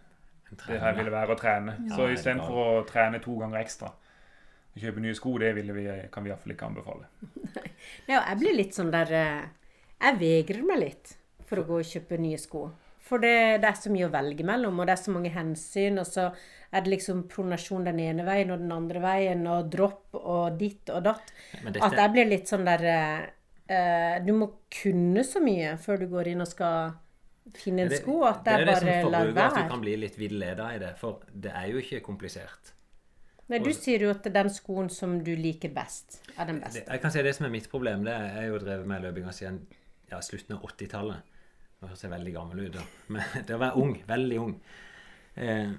[0.50, 1.74] det her ville være å trene.
[1.90, 6.24] Så Ja, istedenfor å trene to ganger ekstra, å kjøpe nye sko, det vi, kan
[6.24, 7.10] vi iallfall ikke anbefale.
[8.10, 9.65] Ja, jeg blir litt sånn der eh,
[10.02, 11.14] Jeg vegrer meg litt
[11.46, 12.66] for å gå og kjøpe nye sko.
[13.06, 16.00] For det, det er så mye å velge mellom, og det er så mange hensyn.
[16.02, 16.26] Og så
[16.74, 20.90] er det liksom pronasjon den ene veien og den andre veien, og dropp og ditt
[20.90, 21.32] og datt.
[21.62, 21.82] Dette...
[21.86, 23.26] At jeg blir litt sånn der eh,
[23.70, 24.50] eh, Du må
[24.82, 26.96] kunne så mye før du går inn og skal
[27.54, 28.18] finne en det, sko.
[28.26, 30.92] At det det er bare som forbruker at du kan bli litt villeda i det.
[30.98, 32.74] For det er jo ikke komplisert.
[33.46, 36.82] Nei, du sier jo at den skoen som du liker best, er den beste.
[36.82, 39.60] jeg kan si det som er mitt problem, det er jo drevet med løpinga siden
[40.10, 41.34] ja, slutten av 80-tallet.
[41.76, 42.86] Nå høres jeg veldig gammel ut, da.
[43.12, 44.54] Men det å være ung, veldig ung
[45.36, 45.74] eh,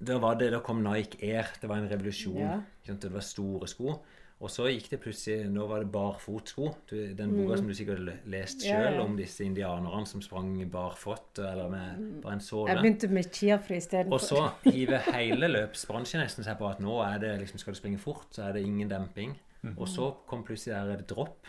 [0.00, 1.50] Da var det, da kom Nike Air.
[1.60, 2.40] Det var en revolusjon.
[2.40, 2.60] Ja.
[2.90, 3.98] Det var store sko.
[4.40, 6.70] Og så gikk det plutselig Nå var det barfotsko.
[6.88, 8.70] Den boka som du sikkert har lest Mm.
[8.70, 9.02] Sjøl, ja.
[9.04, 12.72] om disse indianerne som sprang barfot, eller med bare en såle.
[12.72, 17.18] Jeg begynte med chiafrø Og så hiver hele løpsbransjen nesten seg på at nå er
[17.20, 19.36] det liksom, skal du springe fort, så er det ingen demping.
[19.76, 21.44] Og så kom plutselig der dropp.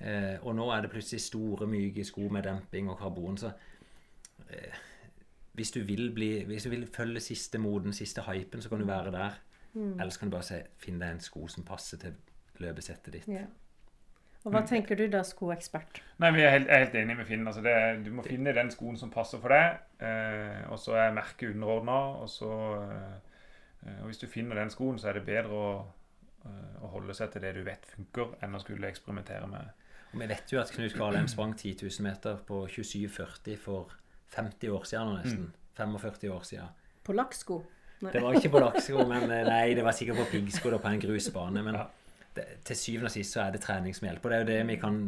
[0.00, 3.38] Eh, og nå er det plutselig store, myke sko med demping og karbon.
[3.38, 3.50] Så
[4.50, 4.80] eh,
[5.58, 8.86] hvis, du vil bli, hvis du vil følge siste moden, siste hypen, så kan du
[8.86, 9.40] være der.
[9.78, 12.14] Ellers kan du bare se, finne deg en sko som passer til
[12.58, 13.28] løpesettet ditt.
[13.30, 13.46] Ja.
[14.46, 16.00] Og hva tenker du da, skoekspert?
[16.22, 17.46] Nei, vi er helt, er helt enig med Finn.
[17.50, 17.74] Altså det,
[18.06, 19.80] du må finne den skoen som passer for deg.
[20.00, 21.98] Eh, og så er merket underordna.
[22.22, 22.52] Og, så,
[22.86, 25.72] eh, og hvis du finner den skoen, så er det bedre å,
[26.46, 29.74] eh, å holde seg til det du vet funker, enn å skulle eksperimentere med
[30.12, 33.94] Og vi vet jo at Knut Karlheim sprang 10 000 meter på 27,40 for
[34.34, 35.48] 50 år siden nå nesten.
[35.78, 36.68] 45 år siden.
[37.04, 37.62] På lakksko?
[38.00, 41.02] Det var ikke på lakksko, men eh, nei, det var sikkert på piggsko på en
[41.02, 41.64] grusbane.
[41.66, 41.80] Men
[42.34, 44.28] det, til syvende og sist så er det trening som hjelper.
[44.28, 45.02] Og det er jo det vi kan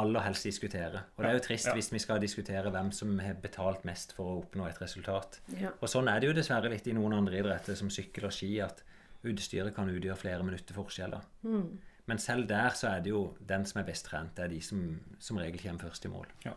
[0.00, 1.04] aller helst diskutere.
[1.14, 4.30] Og det er jo trist hvis vi skal diskutere hvem som har betalt mest for
[4.30, 5.38] å oppnå et resultat.
[5.78, 8.50] Og sånn er det jo dessverre litt i noen andre idretter, som sykkel og ski,
[8.64, 8.82] at
[9.24, 11.22] utstyret kan utgjøre flere minutter forskjeller.
[11.22, 11.50] da.
[11.50, 11.93] Mm.
[12.06, 14.60] Men selv der så er det jo den som er best trent, det er de
[14.60, 16.26] som som regel kommer først i mål.
[16.44, 16.52] Ja.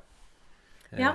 [0.92, 1.14] Eh, Ja,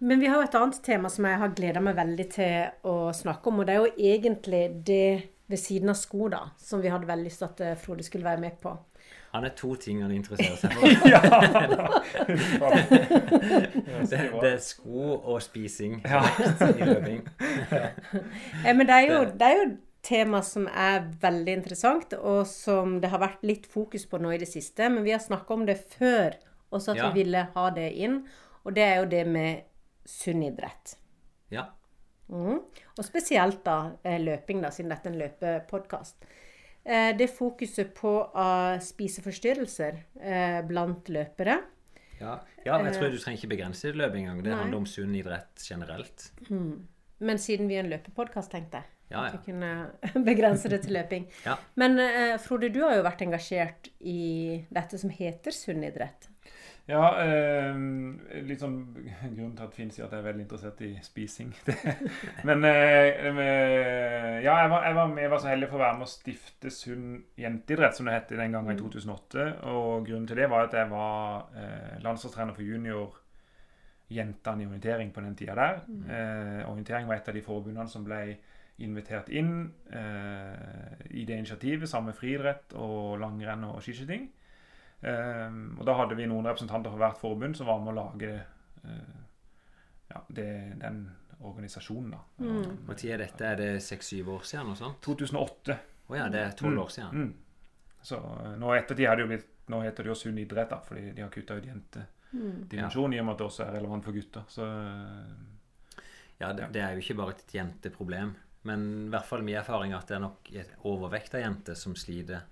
[0.00, 3.12] men vi har jo et annet tema som jeg har gleda meg veldig til å
[3.12, 3.58] snakke om.
[3.60, 7.24] Og det er jo egentlig det ved siden av sko, da, som vi hadde veldig
[7.26, 8.76] lyst til at eh, Frode skulle være med på.
[9.32, 10.86] Han er to ting han interesserer seg for.
[14.10, 16.22] Det, det er sko og spising Ja.
[16.78, 17.22] i løping.
[17.40, 19.66] Eh, Men det er, jo, det er jo
[20.02, 24.38] tema som er veldig interessant, og som det har vært litt fokus på nå i
[24.40, 24.88] det siste.
[24.90, 26.34] Men vi har snakka om det før,
[26.72, 27.10] også at Ja.
[27.10, 28.22] vi ville ha det inn.
[28.64, 29.62] Og det er jo det med
[30.06, 30.96] sunn idrett.
[31.50, 31.68] Ja.
[32.30, 32.60] Mm.
[32.98, 36.16] Og spesielt da eh, løping, da, siden dette er en løpepodkast.
[36.84, 41.58] Eh, Det fokuset på eh, spiseforstyrrelser blant løpere.
[42.20, 42.38] Ja.
[42.66, 44.42] ja, men jeg tror du trenger ikke begrense løp engang.
[44.44, 44.58] Det Nei.
[44.60, 46.30] handler om sunn idrett generelt.
[46.50, 49.90] Men siden vi er en løpepodkast, tenkte jeg Ja, at vi kunne
[50.30, 51.28] begrense det til løping.
[51.46, 51.56] Ja.
[51.80, 56.30] Men eh, Frode, du har jo vært engasjert i dette som heter sunnidrett.
[56.90, 57.76] Ja, eh,
[58.48, 61.52] litt sånn Grunnen til at Finn sier at jeg er veldig interessert i spising.
[61.68, 61.76] Det,
[62.48, 65.98] men eh, ja, jeg var, jeg, var med, jeg var så heldig for å være
[66.00, 69.46] med å stifte Sunn jenteidrett, som det het den gangen i 2008.
[69.70, 75.24] Og grunnen til det var at jeg var eh, landslagstrener for juniorjentene i orientering på
[75.26, 75.82] den tida der.
[75.86, 78.22] Eh, orientering var et av de forbundene som ble
[78.84, 79.54] invitert inn
[79.92, 84.28] eh, i det initiativet, sammen med friidrett og langrenn og skiskyting.
[85.00, 88.34] Eh, og da hadde vi noen representanter fra hvert forbund som var med å lage
[88.36, 89.18] eh,
[90.10, 91.04] ja, det, den
[91.40, 92.10] organisasjonen.
[92.10, 92.20] da.
[92.44, 92.80] Mm.
[92.86, 93.46] Når tid er dette?
[93.46, 94.68] Er det seks-syv år siden?
[94.70, 95.00] Noe sånt?
[95.06, 95.78] 2008.
[96.10, 97.24] Å ja, det er tolv år siden.
[97.24, 97.96] Mm.
[98.02, 100.80] Så eh, nå ettertid har det jo blitt Nå heter det jo Sunn idrett, da,
[100.82, 104.16] fordi de har kutta ut jentedimensjonen i og med at det også er relevant for
[104.16, 104.48] gutter.
[104.50, 106.00] Så eh,
[106.40, 108.32] Ja, det, det er jo ikke bare et jenteproblem.
[108.68, 111.78] Men i hvert fall min erfaring er at det er nok et overvekt av jenter
[111.78, 112.42] som sliter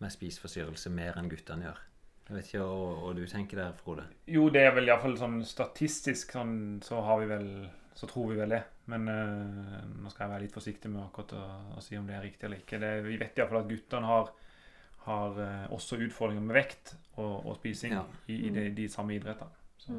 [0.00, 1.82] med spiseforstyrrelse mer enn guttene gjør.
[2.28, 4.04] Jeg vet ikke hva, hva du tenker der, Frode.
[4.28, 7.48] jo, det er vel iallfall sånn statistisk sånn, så har vi vel
[7.98, 8.60] Så tror vi vel det.
[8.86, 11.40] Men øh, nå skal jeg være litt forsiktig med akkurat å,
[11.74, 12.78] å si om det er riktig eller ikke.
[12.78, 14.30] Det, vi vet iallfall at guttene har
[15.08, 18.04] har eh, også utfordringer med vekt og, og spising Ja.
[18.28, 19.50] i, i de, de samme idrettene.
[19.80, 19.96] Så,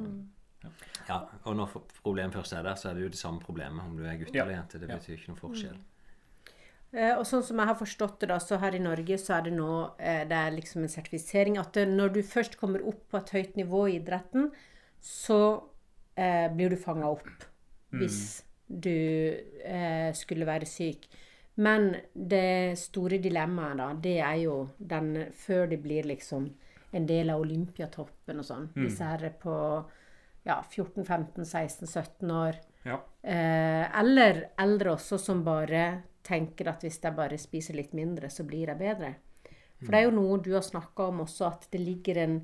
[1.07, 1.71] Ja, og når
[2.03, 4.35] problemet først er der, så er det jo det samme problemet om du er gutt
[4.35, 4.43] Ja.
[4.43, 4.79] eller jente.
[4.79, 4.97] Det Ja.
[4.97, 5.77] betyr ikke noen forskjell.
[6.91, 9.41] Eh, Og sånn som jeg har forstått det, da, så her i Norge så er
[9.43, 13.17] det nå eh, det er liksom en sertifisering at når du først kommer opp på
[13.17, 14.51] et høyt nivå i idretten,
[15.01, 15.63] så
[16.17, 17.27] eh, blir du fanga opp
[17.93, 18.89] hvis du
[19.63, 21.07] eh, skulle være syk.
[21.57, 26.49] Men det store dilemmaet, da, det er jo den før de blir liksom
[26.93, 28.69] en del av Olympiatoppen og sånn.
[28.73, 29.85] Disse her er på
[30.49, 32.59] ja, 14, 15, 16, 17 år.
[32.87, 32.99] ja.
[33.21, 35.83] Eh, eller eldre også som bare
[36.23, 39.13] tenker at hvis jeg bare spiser litt mindre, så blir jeg bedre.
[39.79, 42.39] For det er jo noe du har snakka om også, at det ligger en,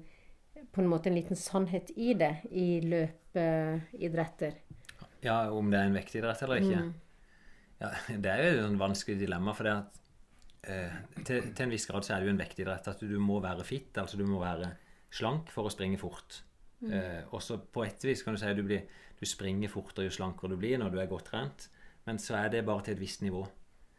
[0.72, 4.62] på en måte en liten sannhet i det i løpeidretter.
[5.26, 6.82] Ja, om det er en vektidrett eller ikke.
[7.82, 7.92] Ja,
[8.24, 10.02] det er jo et vanskelig dilemma, for det at
[10.72, 13.42] eh, til, til en viss grad så er det jo en vektidrett at du må
[13.44, 14.72] være fit, altså du må være
[15.16, 16.40] slank for å springe fort.
[16.92, 18.82] Eh, også på et vis kan du si at du, blir,
[19.20, 21.70] du springer fortere jo slankere du blir når du er godt trent,
[22.06, 23.46] men så er det bare til et visst nivå.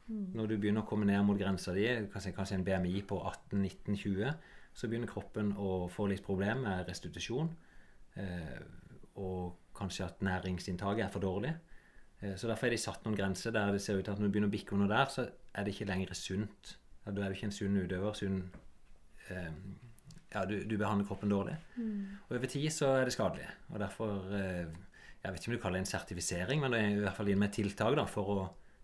[0.07, 3.17] Når du begynner å komme ned mot grensa di, kanskje, kanskje en BMI på
[3.51, 4.37] 18-19-20,
[4.77, 7.49] så begynner kroppen å få litt problemer med restitusjon.
[8.17, 8.61] Eh,
[9.17, 11.51] og kanskje at næringsinntaket er for dårlig.
[12.23, 14.29] Eh, Så derfor er de satt noen grenser der det ser ut til at når
[14.29, 16.77] du begynner å bikke under der, så er det ikke lenger sunt.
[17.05, 18.15] Da er du ikke en sunn utøver.
[18.15, 18.51] Sunn,
[19.29, 19.51] eh,
[20.35, 21.55] ja, du, du behandler kroppen dårlig.
[22.29, 23.47] Og over tid så er det skadelig.
[23.73, 24.67] Og derfor eh,
[25.23, 27.31] Jeg vet ikke om du kaller det en sertifisering, men det er i hvert fall
[27.33, 28.41] inn med tiltak da, for å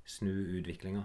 [0.09, 1.03] snu utviklinga.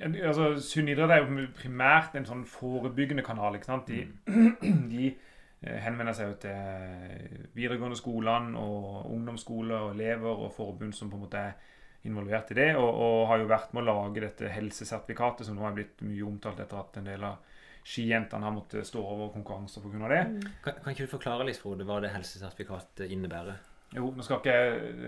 [0.00, 3.56] Ja, altså, Sunn idrett er jo primært en sånn forebyggende kanal.
[3.56, 3.88] ikke sant?
[3.88, 4.04] De,
[4.92, 11.12] de eh, henvender seg jo til videregående skolene og ungdomsskoler og elever og forbund som
[11.12, 11.76] på en måte er
[12.08, 15.66] involvert i det, og, og har jo vært med å lage dette helsesertifikatet, som nå
[15.68, 17.49] er blitt mye omtalt etter at en del av
[17.86, 20.08] skijentene har måttet stå over konkurranser pga.
[20.08, 20.22] det.
[20.64, 23.60] Kan, kan ikke du forklare litt, Frode, hva det helsesertifikatet innebærer?
[23.96, 24.56] Jo, nå skal ikke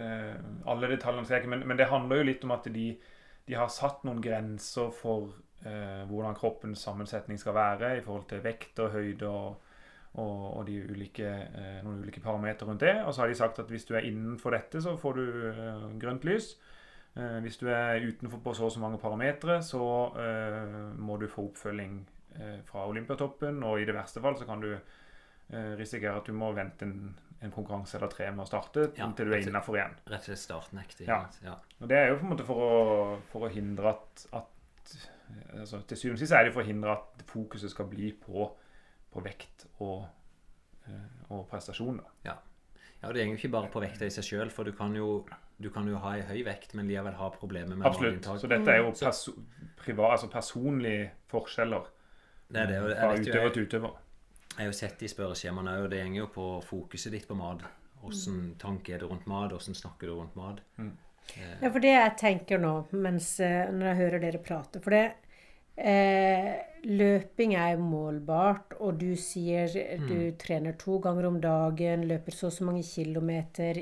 [0.03, 2.87] eh, alle detaljene skal jeg ikke, men, men det handler jo litt om at de,
[3.47, 5.31] de har satt noen grenser for
[5.63, 9.69] eh, hvordan kroppens sammensetning skal være i forhold til vekt og høyde og,
[10.19, 12.97] og, og de ulike, eh, noen ulike parametere rundt det.
[13.07, 15.87] Og så har de sagt at hvis du er innenfor dette, så får du eh,
[16.03, 16.57] grønt lys.
[17.15, 19.85] Eh, hvis du er utenfor på så og så mange parametere, så
[20.17, 22.01] uh, må du få oppfølging
[22.69, 26.53] fra Olympiatoppen, og i det verste fall så kan du eh, risikere at du må
[26.57, 29.99] vente en, en konkurranse eller tre med å starte Ja, til du er innafor igjen.
[30.07, 31.09] Rett og slett startnektig?
[31.11, 31.25] Ja.
[31.45, 31.59] ja.
[31.81, 32.73] Og det er jo på en måte for å,
[33.33, 34.97] for å hindre at, at
[35.59, 38.49] altså, Til syvende og sist er det for å hindre at fokuset skal bli på,
[39.13, 40.07] på vekt og,
[40.87, 42.01] eh, og prestasjon.
[42.27, 42.39] Ja.
[43.03, 44.93] Ja, og Det går jo ikke bare på vekta i seg sjøl, for du kan,
[44.95, 45.25] jo,
[45.59, 48.29] du kan jo ha ei høy vekt, men likevel ha problemer med Absolutt.
[48.39, 49.35] Så dette er jo perso
[49.81, 51.89] priva, altså personlige forskjeller
[52.53, 52.81] Det er det.
[52.81, 53.95] jeg, Fra utøver til utøver.
[54.53, 57.65] jeg har jo sett i spørreskjemaene òg, det går jo på fokuset ditt på mat.
[58.03, 59.53] Åssen tanke er det rundt mat?
[59.57, 60.61] Åssen snakker du rundt mat?
[61.63, 65.05] Ja, for det jeg tenker nå, mens, eh, når jeg hører dere prate For det
[65.79, 66.49] eh,
[66.83, 69.71] Løping er målbart, og du sier
[70.03, 73.79] du trener to ganger om dagen, løper så og så mange kilometer,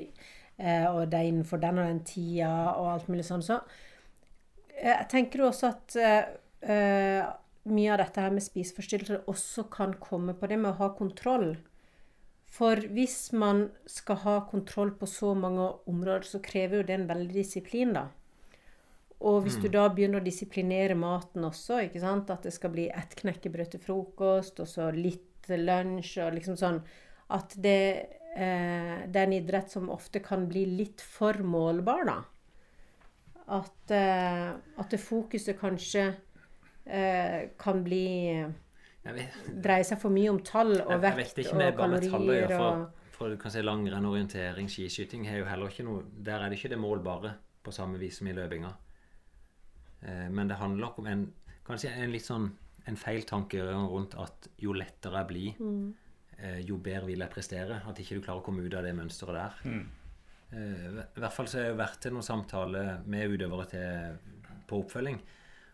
[0.60, 3.42] eh, og det er innenfor den og den tida, og alt mulig sånn.
[3.46, 3.56] Så
[4.76, 6.28] eh, jeg tenker jo også at eh,
[6.76, 7.24] eh,
[7.68, 11.52] mye av dette her med spiseforstyrrelser også kan komme på det med å ha kontroll.
[12.50, 17.10] For hvis man skal ha kontroll på så mange områder, så krever jo det en
[17.10, 18.08] veldig disiplin, da.
[19.20, 22.30] Og hvis du da begynner å disiplinere maten også, ikke sant?
[22.32, 26.82] at det skal bli ett knekkebrød til frokost, og så litt lunsj, og liksom sånn
[27.30, 32.16] At det, eh, det er en idrett som ofte kan bli litt for målbar, da.
[33.46, 36.08] At, eh, at det fokuset kanskje
[37.60, 38.04] kan bli
[39.04, 41.88] Dreie seg for mye om tall og jeg, jeg vekt vet ikke og med bare
[41.88, 42.58] med tall å kalorier gjøre.
[42.58, 46.40] For, og for du kan si langrenn, orientering, skiskyting er jo heller ikke noe Der
[46.44, 47.32] er det ikke det målbare
[47.64, 48.70] på samme vis som i løpinga.
[50.02, 51.24] Eh, men det handler nok om en
[51.66, 52.50] kanskje en litt sånn
[52.88, 55.94] en feil tanke rundt at jo lettere jeg blir, Mm.
[56.38, 57.82] eh, jo bedre vil jeg prestere.
[57.86, 59.58] At ikke du klarer å komme ut av det mønsteret der.
[59.64, 59.86] Mm.
[60.52, 64.16] Eh, I hvert fall så har jeg vært til noen samtaler med utøvere til,
[64.66, 65.20] på oppfølging.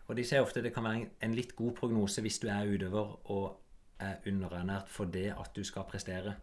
[0.07, 2.69] Og de sier ofte det kan være en, en litt god prognose hvis du er
[2.69, 6.35] utøver og er underernært for det at du skal prestere.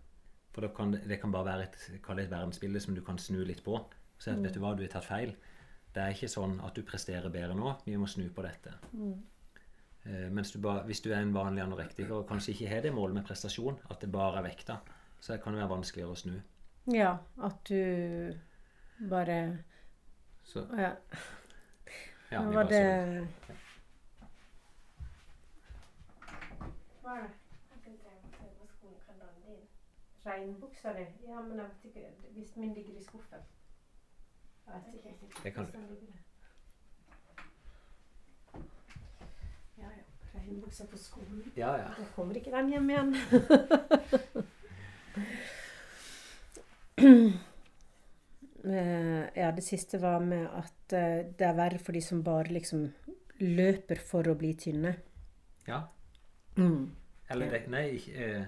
[0.54, 3.40] For da kan det, det kan bare være et, et verdensbilde som du kan snu
[3.46, 3.78] litt på.
[4.18, 5.34] Så at, vet du hva, du har tatt feil.
[5.94, 7.76] Det er ikke sånn at du presterer bedre nå.
[7.86, 8.74] Vi må snu på dette.
[10.04, 12.92] Eh, mens du bare, hvis du er en vanlig anorektiker og kanskje ikke har det
[12.94, 14.80] målet med prestasjon, at det bare er vekta,
[15.22, 16.34] så kan det være vanskeligere å snu.
[16.92, 18.34] Ja, at du
[19.08, 19.38] bare
[20.44, 20.92] Så Ja.
[22.30, 23.28] Ja, Nå var det
[27.02, 27.30] Hva er det?
[30.24, 31.04] Regnbuksa di?
[31.28, 33.38] Ja, men jeg vet ikke Hvis min ligger i skuffen.
[34.66, 35.26] Jeg vet ikke.
[35.44, 35.72] Det kan- du.
[39.78, 40.04] Ja, ja.
[40.34, 41.52] Regnbuksa på skolen.
[41.56, 41.88] Ja, ja.
[41.98, 43.14] Da kommer ikke den hjem igjen.
[48.64, 52.52] Eh, ja, det siste var med at eh, det er verre for de som bare
[52.54, 52.80] liksom
[53.40, 54.94] løper for å bli tynne.
[55.68, 55.80] ja.
[56.56, 56.90] Mm.
[57.30, 58.44] Eller det, nei, ikke eh,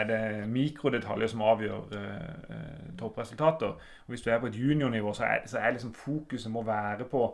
[0.00, 3.76] er det mikrodetaljer som avgjør eh, eh, toppresultater.
[4.06, 7.04] Og hvis du er på et juniornivå, så er, så er liksom fokuset må være
[7.12, 7.26] på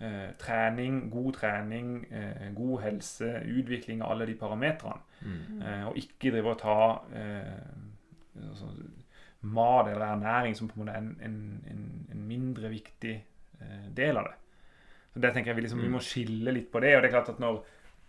[0.00, 5.02] eh, trening, god trening, eh, god helse, utvikling av alle de parametrene.
[5.66, 6.78] Eh, og ikke drive og ta
[7.16, 8.70] eh, altså,
[9.40, 13.16] mat eller ernæring som på en måte er en, en, en, en mindre viktig
[13.60, 14.42] eh, del av det.
[15.16, 16.92] Så det tenker jeg Vi liksom, vi må skille litt på det.
[16.96, 17.62] og det er klart at Når,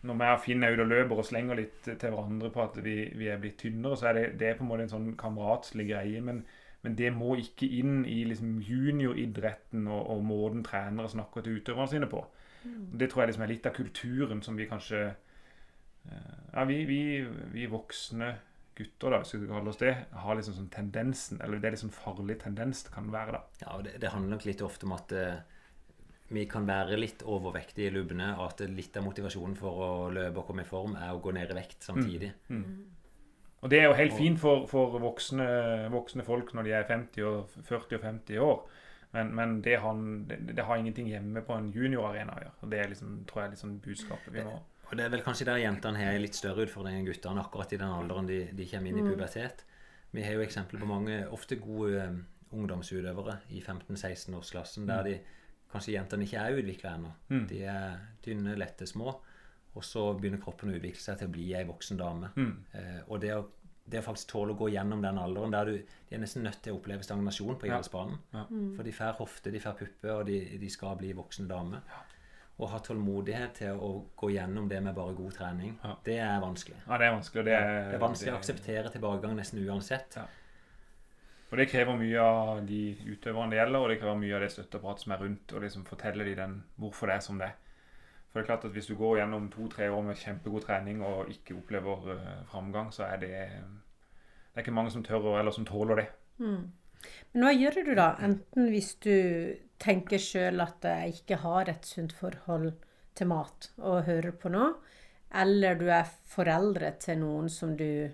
[0.03, 2.79] når vi og Finn er ute og løper og slenger litt til hverandre på at
[2.83, 5.13] vi, vi er blitt tynnere, så er det, det er på en måte en sånn
[5.19, 6.21] kameratslig greie.
[6.21, 6.43] Men,
[6.83, 11.95] men det må ikke inn i liksom junioridretten og, og måten trenere snakker til utøverne
[11.95, 12.25] sine på.
[12.67, 17.01] Det tror jeg liksom er litt av kulturen som vi kanskje eh, Ja, vi, vi,
[17.53, 18.33] vi voksne
[18.77, 19.93] gutter, da, hvis vi skal kalle oss det,
[20.23, 23.61] har liksom sånn tendensen Eller det er liksom farlig tendens det kan være, da.
[23.63, 25.39] Ja, og det, det handler nok litt ofte om at eh,
[26.33, 30.41] vi kan være litt overvektige i lubbene, og at litt av motivasjonen for å løpe
[30.41, 32.33] og komme i form er å gå ned i vekt samtidig.
[33.63, 35.47] Og det er jo helt fint for, for voksne,
[35.93, 38.59] voksne folk når de er 50 og 40 og 50 år.
[39.15, 42.57] Men, men det, har, det, det har ingenting hjemme på en juniorarena å gjøre.
[42.61, 45.23] Og det er liksom, tror jeg er sånn budskapet vi må Og det er vel
[45.25, 48.41] kanskje der jentene har en litt større utfordring enn guttene akkurat i den alderen de,
[48.55, 49.63] de kommer inn i pubertet.
[50.11, 52.21] Vi har jo eksempel på mange ofte gode um,
[52.55, 55.17] ungdomsutøvere i 15-16-årsklassen der de
[55.71, 57.11] kanskje jentene ikke er utvikla ennå.
[57.49, 59.15] De er tynne, lette, små.
[59.77, 62.31] Og så begynner kroppen å utvikle seg til å bli ei voksen dame.
[62.73, 63.43] Eh, og det å,
[63.85, 66.61] det å faktisk tåle å gå gjennom den alderen der du de er nesten nødt
[66.63, 68.17] til å oppleve stagnasjon på idrettsbanen.
[68.33, 68.45] Ja.
[68.75, 71.81] For de får hofte, de får pupper, og de, de skal bli voksne damer.
[72.57, 75.91] å ha tålmodighet til å gå gjennom det med bare god trening, Ja.
[76.03, 76.77] det er vanskelig.
[76.87, 77.39] Ja, det er vanskelig.
[77.39, 80.17] og Det er, Det er vanskelig å akseptere tilbakegang nesten uansett.
[81.47, 84.51] Og det krever mye av de utøverne det gjelder, og det krever mye av det
[84.51, 87.51] støtteapparatet som er rundt, og liksom fortelle de den hvorfor det er som det.
[88.27, 91.31] For det er klart at hvis du går gjennom to-tre år med kjempegod trening og
[91.31, 95.65] ikke opplever uh, framgang, så er det Det er ikke mange som tør eller som
[95.65, 96.07] tåler det.
[97.31, 98.07] Men hva gjør du da?
[98.25, 102.71] Enten hvis du tenker sjøl at jeg ikke har et sunt forhold
[103.17, 104.71] til mat og hører på nå,
[105.37, 108.09] eller du er foreldre til noen som du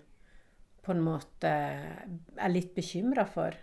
[0.83, 3.55] på en måte er litt bekymra for.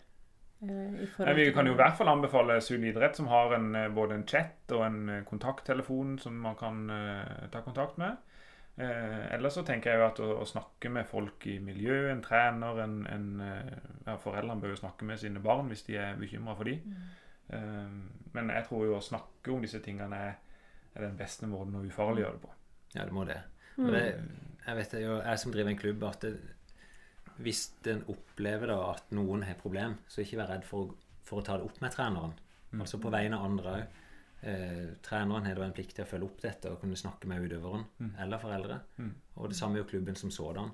[0.63, 3.55] eh, i forhold Men vi kan jo i hvert fall anbefale Sunn idrett, som har
[3.57, 7.99] en, eh, både en chat og en eh, kontakttelefon som man kan uh, ta kontakt
[7.99, 8.17] med.
[8.81, 12.23] Uh, ellers så tenker jeg jo at å, å snakke med folk i miljøet, en
[12.25, 13.27] trener, en, en
[14.07, 16.81] ja, Foreldrene bør jo snakke med sine barn hvis de er bekymra for dem.
[16.87, 17.11] Mm.
[17.51, 20.39] Uh, men jeg tror jo å snakke om disse tingene er,
[20.95, 22.55] er den beste måten å ufarliggjøre det på.
[22.95, 23.43] Ja, det må det.
[23.77, 23.91] Mm.
[23.93, 24.07] det
[24.67, 26.35] jeg vet jo, jeg som driver en klubb, at det,
[27.41, 30.95] hvis en opplever da at noen har problem, så ikke vær redd for,
[31.27, 32.37] for å ta det opp med treneren.
[32.79, 33.99] Altså på vegne av andre òg.
[34.41, 37.45] Eh, treneren har da en plikt til å følge opp dette og kunne snakke med
[37.45, 37.83] utøveren
[38.23, 38.79] eller foreldre.
[39.37, 40.71] Og det samme gjør klubben som sådan.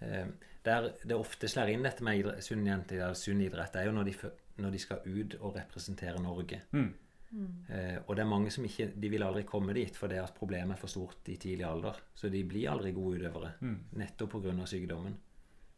[0.00, 0.26] Eh,
[0.64, 3.96] der det ofte slår inn dette med sunn, jente, eller sunn idrett, det er jo
[3.96, 4.14] når de,
[4.62, 6.62] når de skal ut og representere Norge.
[6.72, 6.92] Mm.
[7.68, 10.74] Eh, og det er mange som ikke De vil aldri komme dit fordi at problemet
[10.74, 12.00] er for stort i tidlig alder.
[12.14, 13.54] Så de blir aldri gode utøvere,
[13.98, 14.66] nettopp pga.
[14.68, 15.16] sykdommen.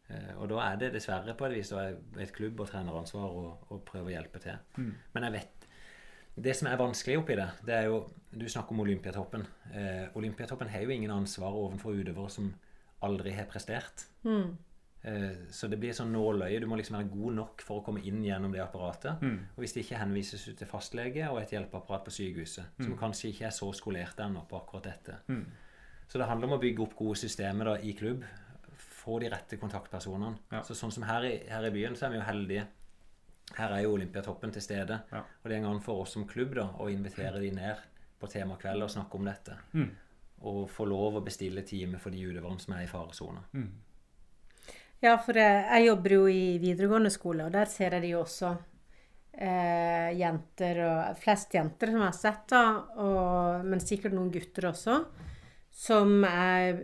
[0.09, 3.79] Eh, og da er det dessverre på et vis et klubb- og treneransvar å, å
[3.85, 4.57] prøve å hjelpe til.
[5.13, 5.51] Men jeg vet
[6.35, 8.01] Det som er vanskelig oppi det, det er jo
[8.35, 9.45] Du snakker om Olympiatoppen.
[9.73, 12.53] Eh, Olympiatoppen har jo ingen ansvar overfor utøvere som
[13.01, 14.03] aldri har prestert.
[15.05, 16.59] Eh, så det blir sånn nåløye.
[16.59, 19.21] Du må liksom være god nok for å komme inn gjennom det apparatet.
[19.55, 23.29] Og hvis det ikke henvises ut til fastlege og et hjelpeapparat på sykehuset, som kanskje
[23.31, 25.15] ikke er så skolert ennå på akkurat dette.
[26.07, 28.25] Så det handler om å bygge opp gode systemer da, i klubb.
[29.05, 30.41] Få de rette kontaktpersonene.
[30.49, 30.63] Ja.
[30.65, 32.65] Så sånn som her i, her i byen, så er vi jo heldige.
[33.55, 34.97] Her er jo Olympiatoppen til stede.
[35.13, 35.21] Ja.
[35.21, 37.83] Og det er en gang for oss som klubb da, å invitere de ned
[38.19, 39.57] på temakveld og snakke om dette.
[40.45, 43.45] Og få lov å bestille time for de utøverne som er i faresona.
[45.03, 48.55] Ja, for jeg, jobber jo i videregående skole, og der ser jeg de jo også
[49.37, 52.63] eh, jenter og Flest jenter som jeg har sett, da,
[53.03, 54.99] og, men sikkert noen gutter også.
[55.75, 56.77] Som er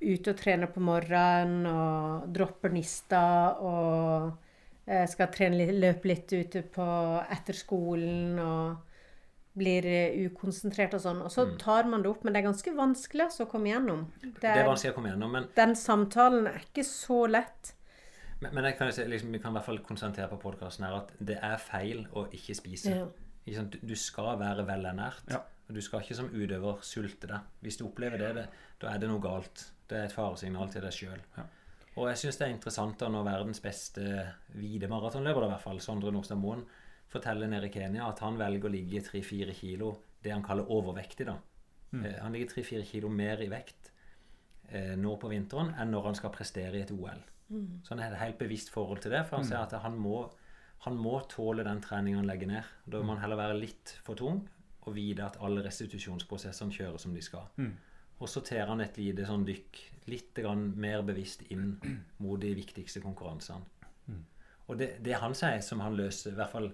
[0.00, 3.24] ute og trener på morgenen og dropper nista
[3.60, 4.30] og
[4.88, 6.86] eh, skal trene litt, løpe litt ute på
[7.36, 8.86] etter skolen og
[9.60, 11.20] blir eh, ukonsentrert og sånn.
[11.26, 14.06] Og så tar man det opp, men det er ganske vanskelig altså, å komme gjennom.
[14.22, 17.74] Det Det er er, vanskelig å komme gjennom, men, den samtalen er ikke så lett.
[18.40, 21.00] men, men jeg kan si, liksom, vi kan i hvert fall konsentrere på podkasten her
[21.02, 23.02] at det er feil å ikke spise.
[23.02, 23.08] Ja.
[23.48, 25.28] Ikke Du skal være velernært.
[25.32, 25.44] Ja.
[25.70, 27.50] Og du skal ikke som utøver sulte deg.
[27.62, 28.46] Hvis du opplever det, det
[28.82, 29.68] da er det noe galt.
[29.86, 31.20] Det er et faresignal til deg sjøl.
[31.36, 31.44] Ja.
[31.94, 34.02] Og jeg syns det er interessant da når verdens beste
[34.56, 36.64] hvite maratonløper, i hvert fall, Sondre Nordstad Moen,
[37.10, 39.92] forteller nede i Kenya at han velger å ligge 3-4 kilo,
[40.22, 41.26] det han kaller overvektig.
[41.30, 41.38] da.
[42.02, 43.90] Eh, han ligger 3-4 kilo mer i vekt
[44.70, 47.26] eh, nå på vinteren enn når han skal prestere i et OL.
[47.82, 50.22] Så han har et helt bevisst forhold til det, for han ser at han må,
[50.86, 52.74] han må tåle den treningen han legger ned.
[52.86, 54.44] Da må han heller være litt for tung
[54.90, 57.48] og vite at alle restitusjonsprosessene kjører som de skal.
[58.20, 59.78] Og så tar han et lite sånn dykk
[60.12, 61.78] litt grann mer bevisst inn
[62.20, 63.64] mot de viktigste konkurransene.
[64.70, 66.68] Og det, det han sier, som han løser, i hvert fall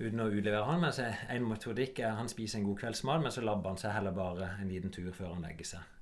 [0.00, 3.34] uten å utlevere han, men så en metodikk er han spiser en god kveldsmat, men
[3.34, 5.92] så labber han seg heller bare en liten tur før han legger seg.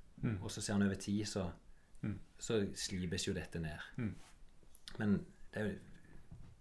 [0.41, 1.43] Og så ser han over tid, så,
[2.39, 3.83] så slipes jo dette ned.
[4.97, 5.19] Men
[5.53, 5.75] det er jo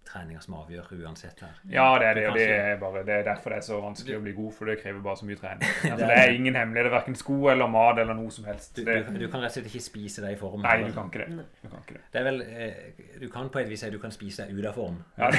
[0.07, 1.55] treninga som avgjør uansett her.
[1.71, 4.17] Ja, det er det, og det er, bare, det er derfor det er så vanskelig
[4.19, 5.69] å bli god, for det krever bare så mye trening.
[5.93, 8.75] Altså, det er ingen hemmelighet, verken sko eller mat eller noe som helst.
[8.77, 10.63] Du, Det, du, du kan rett og slett ikke spise deg i form.
[10.65, 11.47] nei, du kan ikke det.
[11.63, 12.05] Du kan ikke det.
[12.13, 14.71] Det er vel, eh, du kan på et vis si du kan spise deg ut
[14.73, 14.99] av form.
[15.19, 15.31] Ja,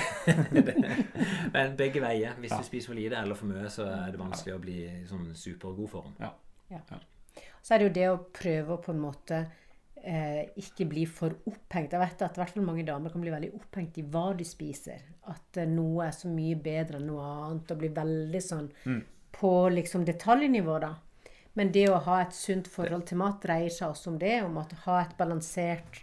[1.55, 2.37] Men begge veier.
[2.39, 4.93] Hvis du spiser for lite eller for mye, så er det vanskelig å bli i
[5.09, 6.15] sånn supergod form.
[7.63, 9.37] Så er det jo det å prøve å på en måte
[10.03, 11.93] eh, ikke bli for opphengt.
[11.95, 15.01] Jeg vet at hvert fall mange damer kan bli veldig opphengt i hva de spiser.
[15.31, 18.69] At eh, noe er så mye bedre enn noe annet, og blir veldig sånn
[19.33, 20.93] på liksom detaljnivå, da.
[21.57, 24.35] Men det å ha et sunt forhold til mat dreier seg også om det.
[24.43, 26.01] Om å ha et balansert,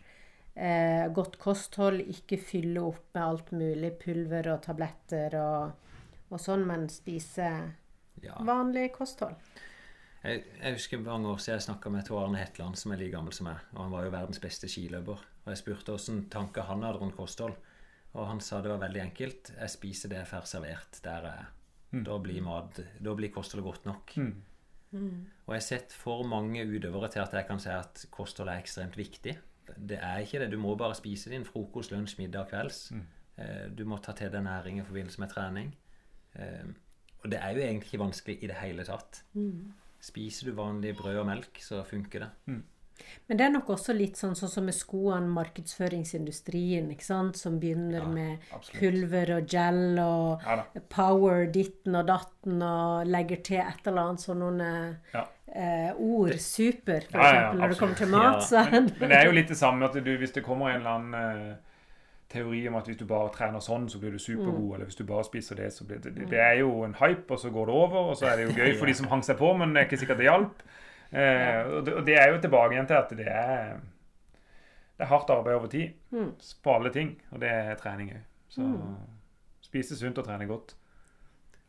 [0.55, 2.01] eh, godt kosthold.
[2.07, 5.73] Ikke fylle opp med alt mulig pulver og tabletter og,
[6.31, 7.51] og sånn, men spise
[8.23, 8.35] Ja.
[8.45, 9.35] vanlig kosthold.
[10.25, 13.15] Jeg, jeg husker mange år siden jeg snakka med Tor Arne Hetland, som er like
[13.15, 13.63] gammel som meg.
[13.73, 15.23] Og han var jo verdens beste skiløper.
[15.45, 17.55] Og jeg spurte åssen tanker han hadde rundt kosthold.
[18.13, 19.53] Og han sa det var veldig enkelt.
[19.57, 21.49] Jeg spiser det jeg får servert der jeg er.
[22.07, 24.13] Da blir, mat, da blir kostholdet godt nok.
[25.47, 28.61] Og jeg har sett for mange utøvere til at jeg kan si at kosthold er
[28.61, 29.37] ekstremt viktig.
[29.79, 30.51] Det er ikke det.
[30.53, 32.93] Du må bare spise din frokost, lunsj, middag, kvelds.
[33.39, 35.73] Eh, Du må ta til deg næring i forbindelse med trening.
[36.35, 36.69] Eh,
[37.25, 39.23] Og det er jo egentlig ikke vanskelig i det hele tatt.
[40.01, 42.31] Spiser du vanlig brød og melk, så funker det.
[43.29, 45.29] Men det er nok også litt sånn, sånn som med skoene,
[45.91, 47.37] markedsføringsindustrien, ikke sant?
[47.41, 48.79] som begynner med absolutt.
[48.81, 54.21] pulver og gel og Ja power ditten og datten og legger til et eller annet
[54.25, 54.71] sånne
[55.15, 55.25] Ja.
[55.55, 56.37] eh, ord.
[56.39, 57.59] Super, for Ja, ja, ja, eksempel.
[57.61, 58.63] Når det kommer til mat, Ja.
[58.65, 58.71] er
[59.01, 61.15] Men det er jo litt det samme at du, hvis det kommer en eller annen
[61.51, 61.57] eh,
[62.31, 65.05] teori om at hvis du bare trener sånn, så blir du supergod, eller hvis du
[65.09, 67.67] bare spiser det, så blir det det, det er jo en hype, og så går
[67.67, 69.75] det over, og så er det jo gøy for de som hang seg på, men
[69.75, 70.63] det er ikke sikkert det hjalp.
[71.11, 73.81] Eh, og, det, og det er jo tilbake igjen til at det er
[75.01, 75.95] det er hardt arbeid over tid
[76.63, 78.25] på alle ting, og det er trening òg.
[78.53, 78.67] Så
[79.65, 80.75] spise sunt og trene godt.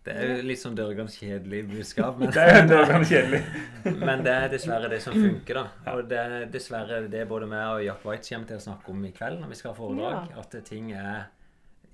[0.04, 3.42] Det er jo litt sånn dørgende kjedelig budskap, men Det er jo dørgende kjedelig.
[4.08, 5.92] Men det er dessverre det som funker, da.
[5.94, 9.06] Og det er dessverre det både meg og Jack White kommer til å snakke om
[9.06, 10.32] i kveld når vi skal ha foredrag.
[10.34, 10.42] Ja.
[10.42, 11.22] At ting er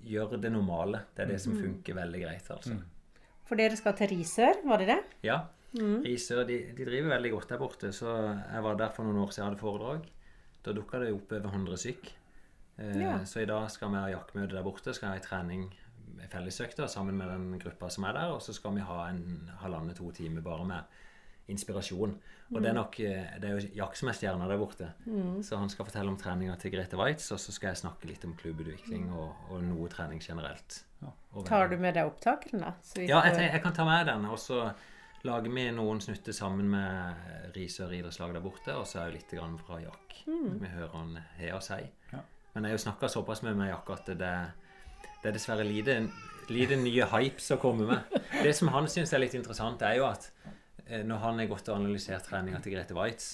[0.08, 1.02] Gjør det normale.
[1.18, 2.78] Det er det som funker veldig greit, altså.
[3.50, 5.00] For dere skal til Risør, var det det?
[5.28, 5.40] Ja.
[5.76, 7.90] Risør de, de driver veldig godt der borte.
[7.96, 10.06] Så jeg var der for noen år siden jeg hadde foredrag.
[10.64, 12.08] Da dukka det opp over 100 stykk.
[12.78, 13.18] Eh, Ja.
[13.28, 14.94] Så i dag skal vi ha jaktmøte der borte.
[14.96, 15.66] Skal ha ei trening
[16.18, 18.34] med fellesøkter sammen med den gruppa som er der.
[18.36, 20.98] Og så skal vi ha en halvannen-to timer bare med
[21.48, 22.18] inspirasjon.
[22.48, 24.90] Og det er nok eh, Det er jo Jack som er stjerna der borte.
[25.44, 28.24] Så han skal fortelle om treninga til Grete Waitz, og så skal jeg snakke litt
[28.28, 30.82] om klubbutvikling og, og noe trening generelt.
[31.02, 31.14] Ja.
[31.48, 32.76] Tar du med deg opptakene, da?
[32.84, 34.28] Så ja, jeg, tenker, jeg kan ta med den.
[34.32, 34.64] Og så
[35.28, 38.76] lager vi noen snutter sammen med Risør idrettslag der borte.
[38.76, 40.22] Og så er jo litt grann fra Jack.
[40.28, 41.82] Vi hører han har å si.
[42.14, 42.24] Ja.
[42.54, 44.34] Men jeg har jo snakka såpass med meg Jack at det,
[45.28, 45.98] det er dessverre lite,
[46.56, 48.14] lite nye hypes å komme med.
[48.40, 50.30] Det som han syns er litt interessant, er jo at
[50.86, 53.34] eh, når han har gått og analysert treninga til Grete Waitz,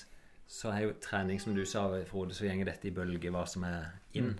[0.50, 3.68] så er jo trening, som du sa, Frode, så gjenger dette i bølger hva som
[3.70, 4.34] er inn.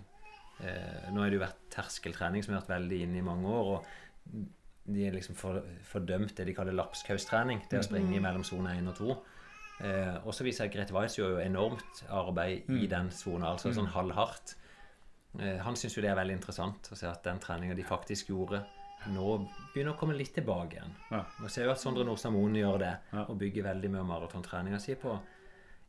[0.58, 3.72] Eh, nå har det jo vært terskeltrening som har vært veldig inn i mange år.
[3.76, 4.50] og
[4.84, 7.62] de er liksom for, fordømt det de kaller lapskaustrening.
[7.70, 9.14] Det å springe mellom sone 1 og 2.
[9.86, 13.72] Eh, og så viser jeg Grete Weiss gjør jo enormt arbeid i den sona, altså
[13.78, 14.56] sånn halvhardt.
[15.40, 18.30] Eh, han syns jo det er veldig interessant å se at den treninga de faktisk
[18.30, 18.62] gjorde,
[19.12, 19.36] nå
[19.74, 20.94] begynner å komme litt tilbake igjen.
[21.10, 21.24] Ja.
[21.42, 23.26] Og ser jo at Sondre Nordstad Moen gjør det, Ja.
[23.28, 25.18] og bygger veldig mye av maratontreninga si på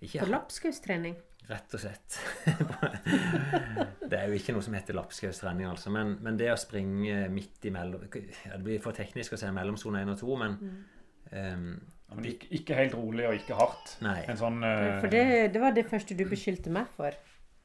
[0.03, 1.15] ikke På lapskaustrening.
[1.47, 2.17] Rett og slett.
[4.09, 5.91] det er jo ikke noe som heter lapskaustrening, altså.
[5.93, 9.77] Men, men det å springe midt imellom ja, Det blir for teknisk å si mellom
[9.79, 10.57] sone 1 og 2, men
[11.31, 11.69] ehm,
[12.09, 13.95] Ja, men ikke, ikke helt rolig og ikke hardt.
[14.05, 14.19] Nei.
[14.29, 14.99] En sånn uh...
[14.99, 15.23] For det,
[15.53, 17.15] det var det første du beskyldte meg for.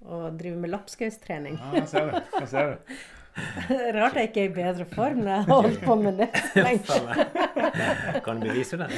[0.00, 1.58] Å driver med lapskaustrening.
[1.60, 2.22] Ja, jeg ser det.
[2.40, 3.00] Jeg ser det.
[3.94, 6.64] Rart jeg ikke er i bedre form når jeg har holdt på med det så
[6.66, 8.22] lenge.
[8.24, 8.88] Kan du bevise det?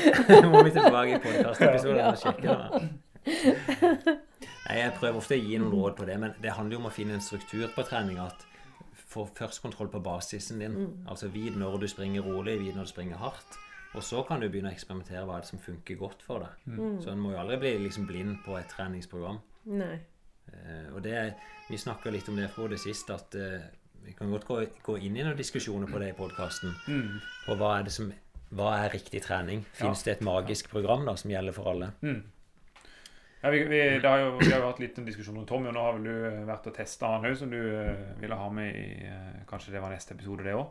[0.49, 4.17] må vi tilbake i podkastepisoden og sjekke det.
[4.63, 6.89] Nei, Jeg prøver ofte å gi noen råd på det, men det handler jo om
[6.89, 8.23] å finne en struktur på trening.
[8.23, 8.47] At
[9.13, 10.77] Få først kontroll på basisen din.
[11.05, 13.59] Altså Vit når du springer rolig, vit når du springer hardt.
[13.93, 16.79] Og så kan du begynne å eksperimentere hva er det som funker godt for deg.
[17.05, 19.43] Så en må jo aldri bli liksom blind på et treningsprogram.
[19.69, 19.99] Nei.
[20.51, 21.35] Eh, og det,
[21.71, 23.63] Vi snakka litt om det fra det sist, at eh,
[24.03, 26.75] vi kan godt gå, gå inn i noen diskusjoner på det i podkasten.
[27.47, 28.11] På hva er det som
[28.53, 29.63] hva er riktig trening?
[29.73, 31.93] Fins det et magisk program da som gjelder for alle?
[33.43, 35.75] Ja, vi, vi, har jo, vi har jo hatt litt en diskusjon om Tommy, og
[35.75, 38.77] nå har vel du vært og testa han òg, som du eh, ville ha med
[38.77, 40.69] i eh, Kanskje det var neste episode, det òg?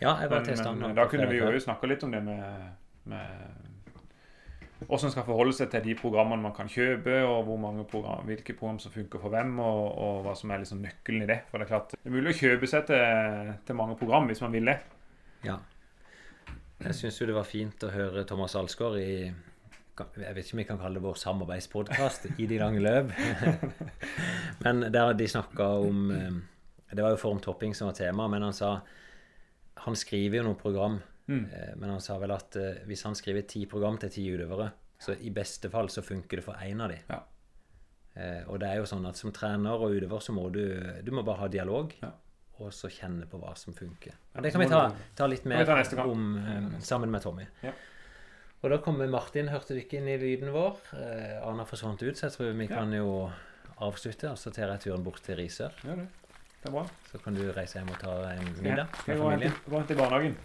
[0.00, 0.98] Ja, jeg var Men, men den.
[0.98, 2.66] da kunne vi jo snakka litt om det med,
[3.12, 3.69] med
[4.86, 7.50] hvordan en skal forholde seg til de programmene man kan kjøpe, og
[7.90, 11.28] program, hvilke program som funker for hvem, og, og hva som er liksom nøkkelen i
[11.28, 11.42] det.
[11.50, 14.40] For det er klart, det er mulig å kjøpe seg til, til mange program hvis
[14.40, 14.78] man vil det.
[15.44, 15.58] Ja.
[16.80, 19.12] Jeg syns jo det var fint å høre Thomas Alsgaard i
[20.00, 23.10] jeg vet ikke om vi kan kalle det vår samarbeidspodkast i de lange løp.
[24.64, 26.38] Men der de snakka om eh,
[26.90, 28.80] Det var jo formtopping som var tema, men han sa
[29.84, 30.96] Han skriver jo noen program,
[31.30, 34.70] eh, men han sa vel at eh, hvis han skriver ti program til ti utøvere,
[35.00, 36.98] så i beste fall så funker det for én av de.
[37.08, 37.20] Ja.
[38.14, 40.64] Eh, og det er jo sånn at som trener og utøver så må du
[41.06, 41.94] Du må bare ha dialog.
[42.02, 42.10] Ja.
[42.60, 44.12] Og så kjenne på hva som funker.
[44.36, 44.82] Og det kan vi ta,
[45.16, 47.46] ta litt mer ta om sammen med Tommy.
[47.62, 47.72] Ja.
[48.60, 50.76] Og da kommer Martin, hørte du ikke inn i lyden vår?
[50.92, 52.74] Eh, Arna forsvant ut, så jeg tror vi Ja.
[52.76, 53.30] kan jo
[53.80, 54.28] avslutte.
[54.30, 55.72] Og så tar jeg turen bort til Risør.
[55.84, 56.08] Ja, det.
[56.60, 56.84] det er bra.
[57.10, 59.52] Så kan du reise hjem og ta en middag med familien.
[59.64, 60.36] gå og barnehagen?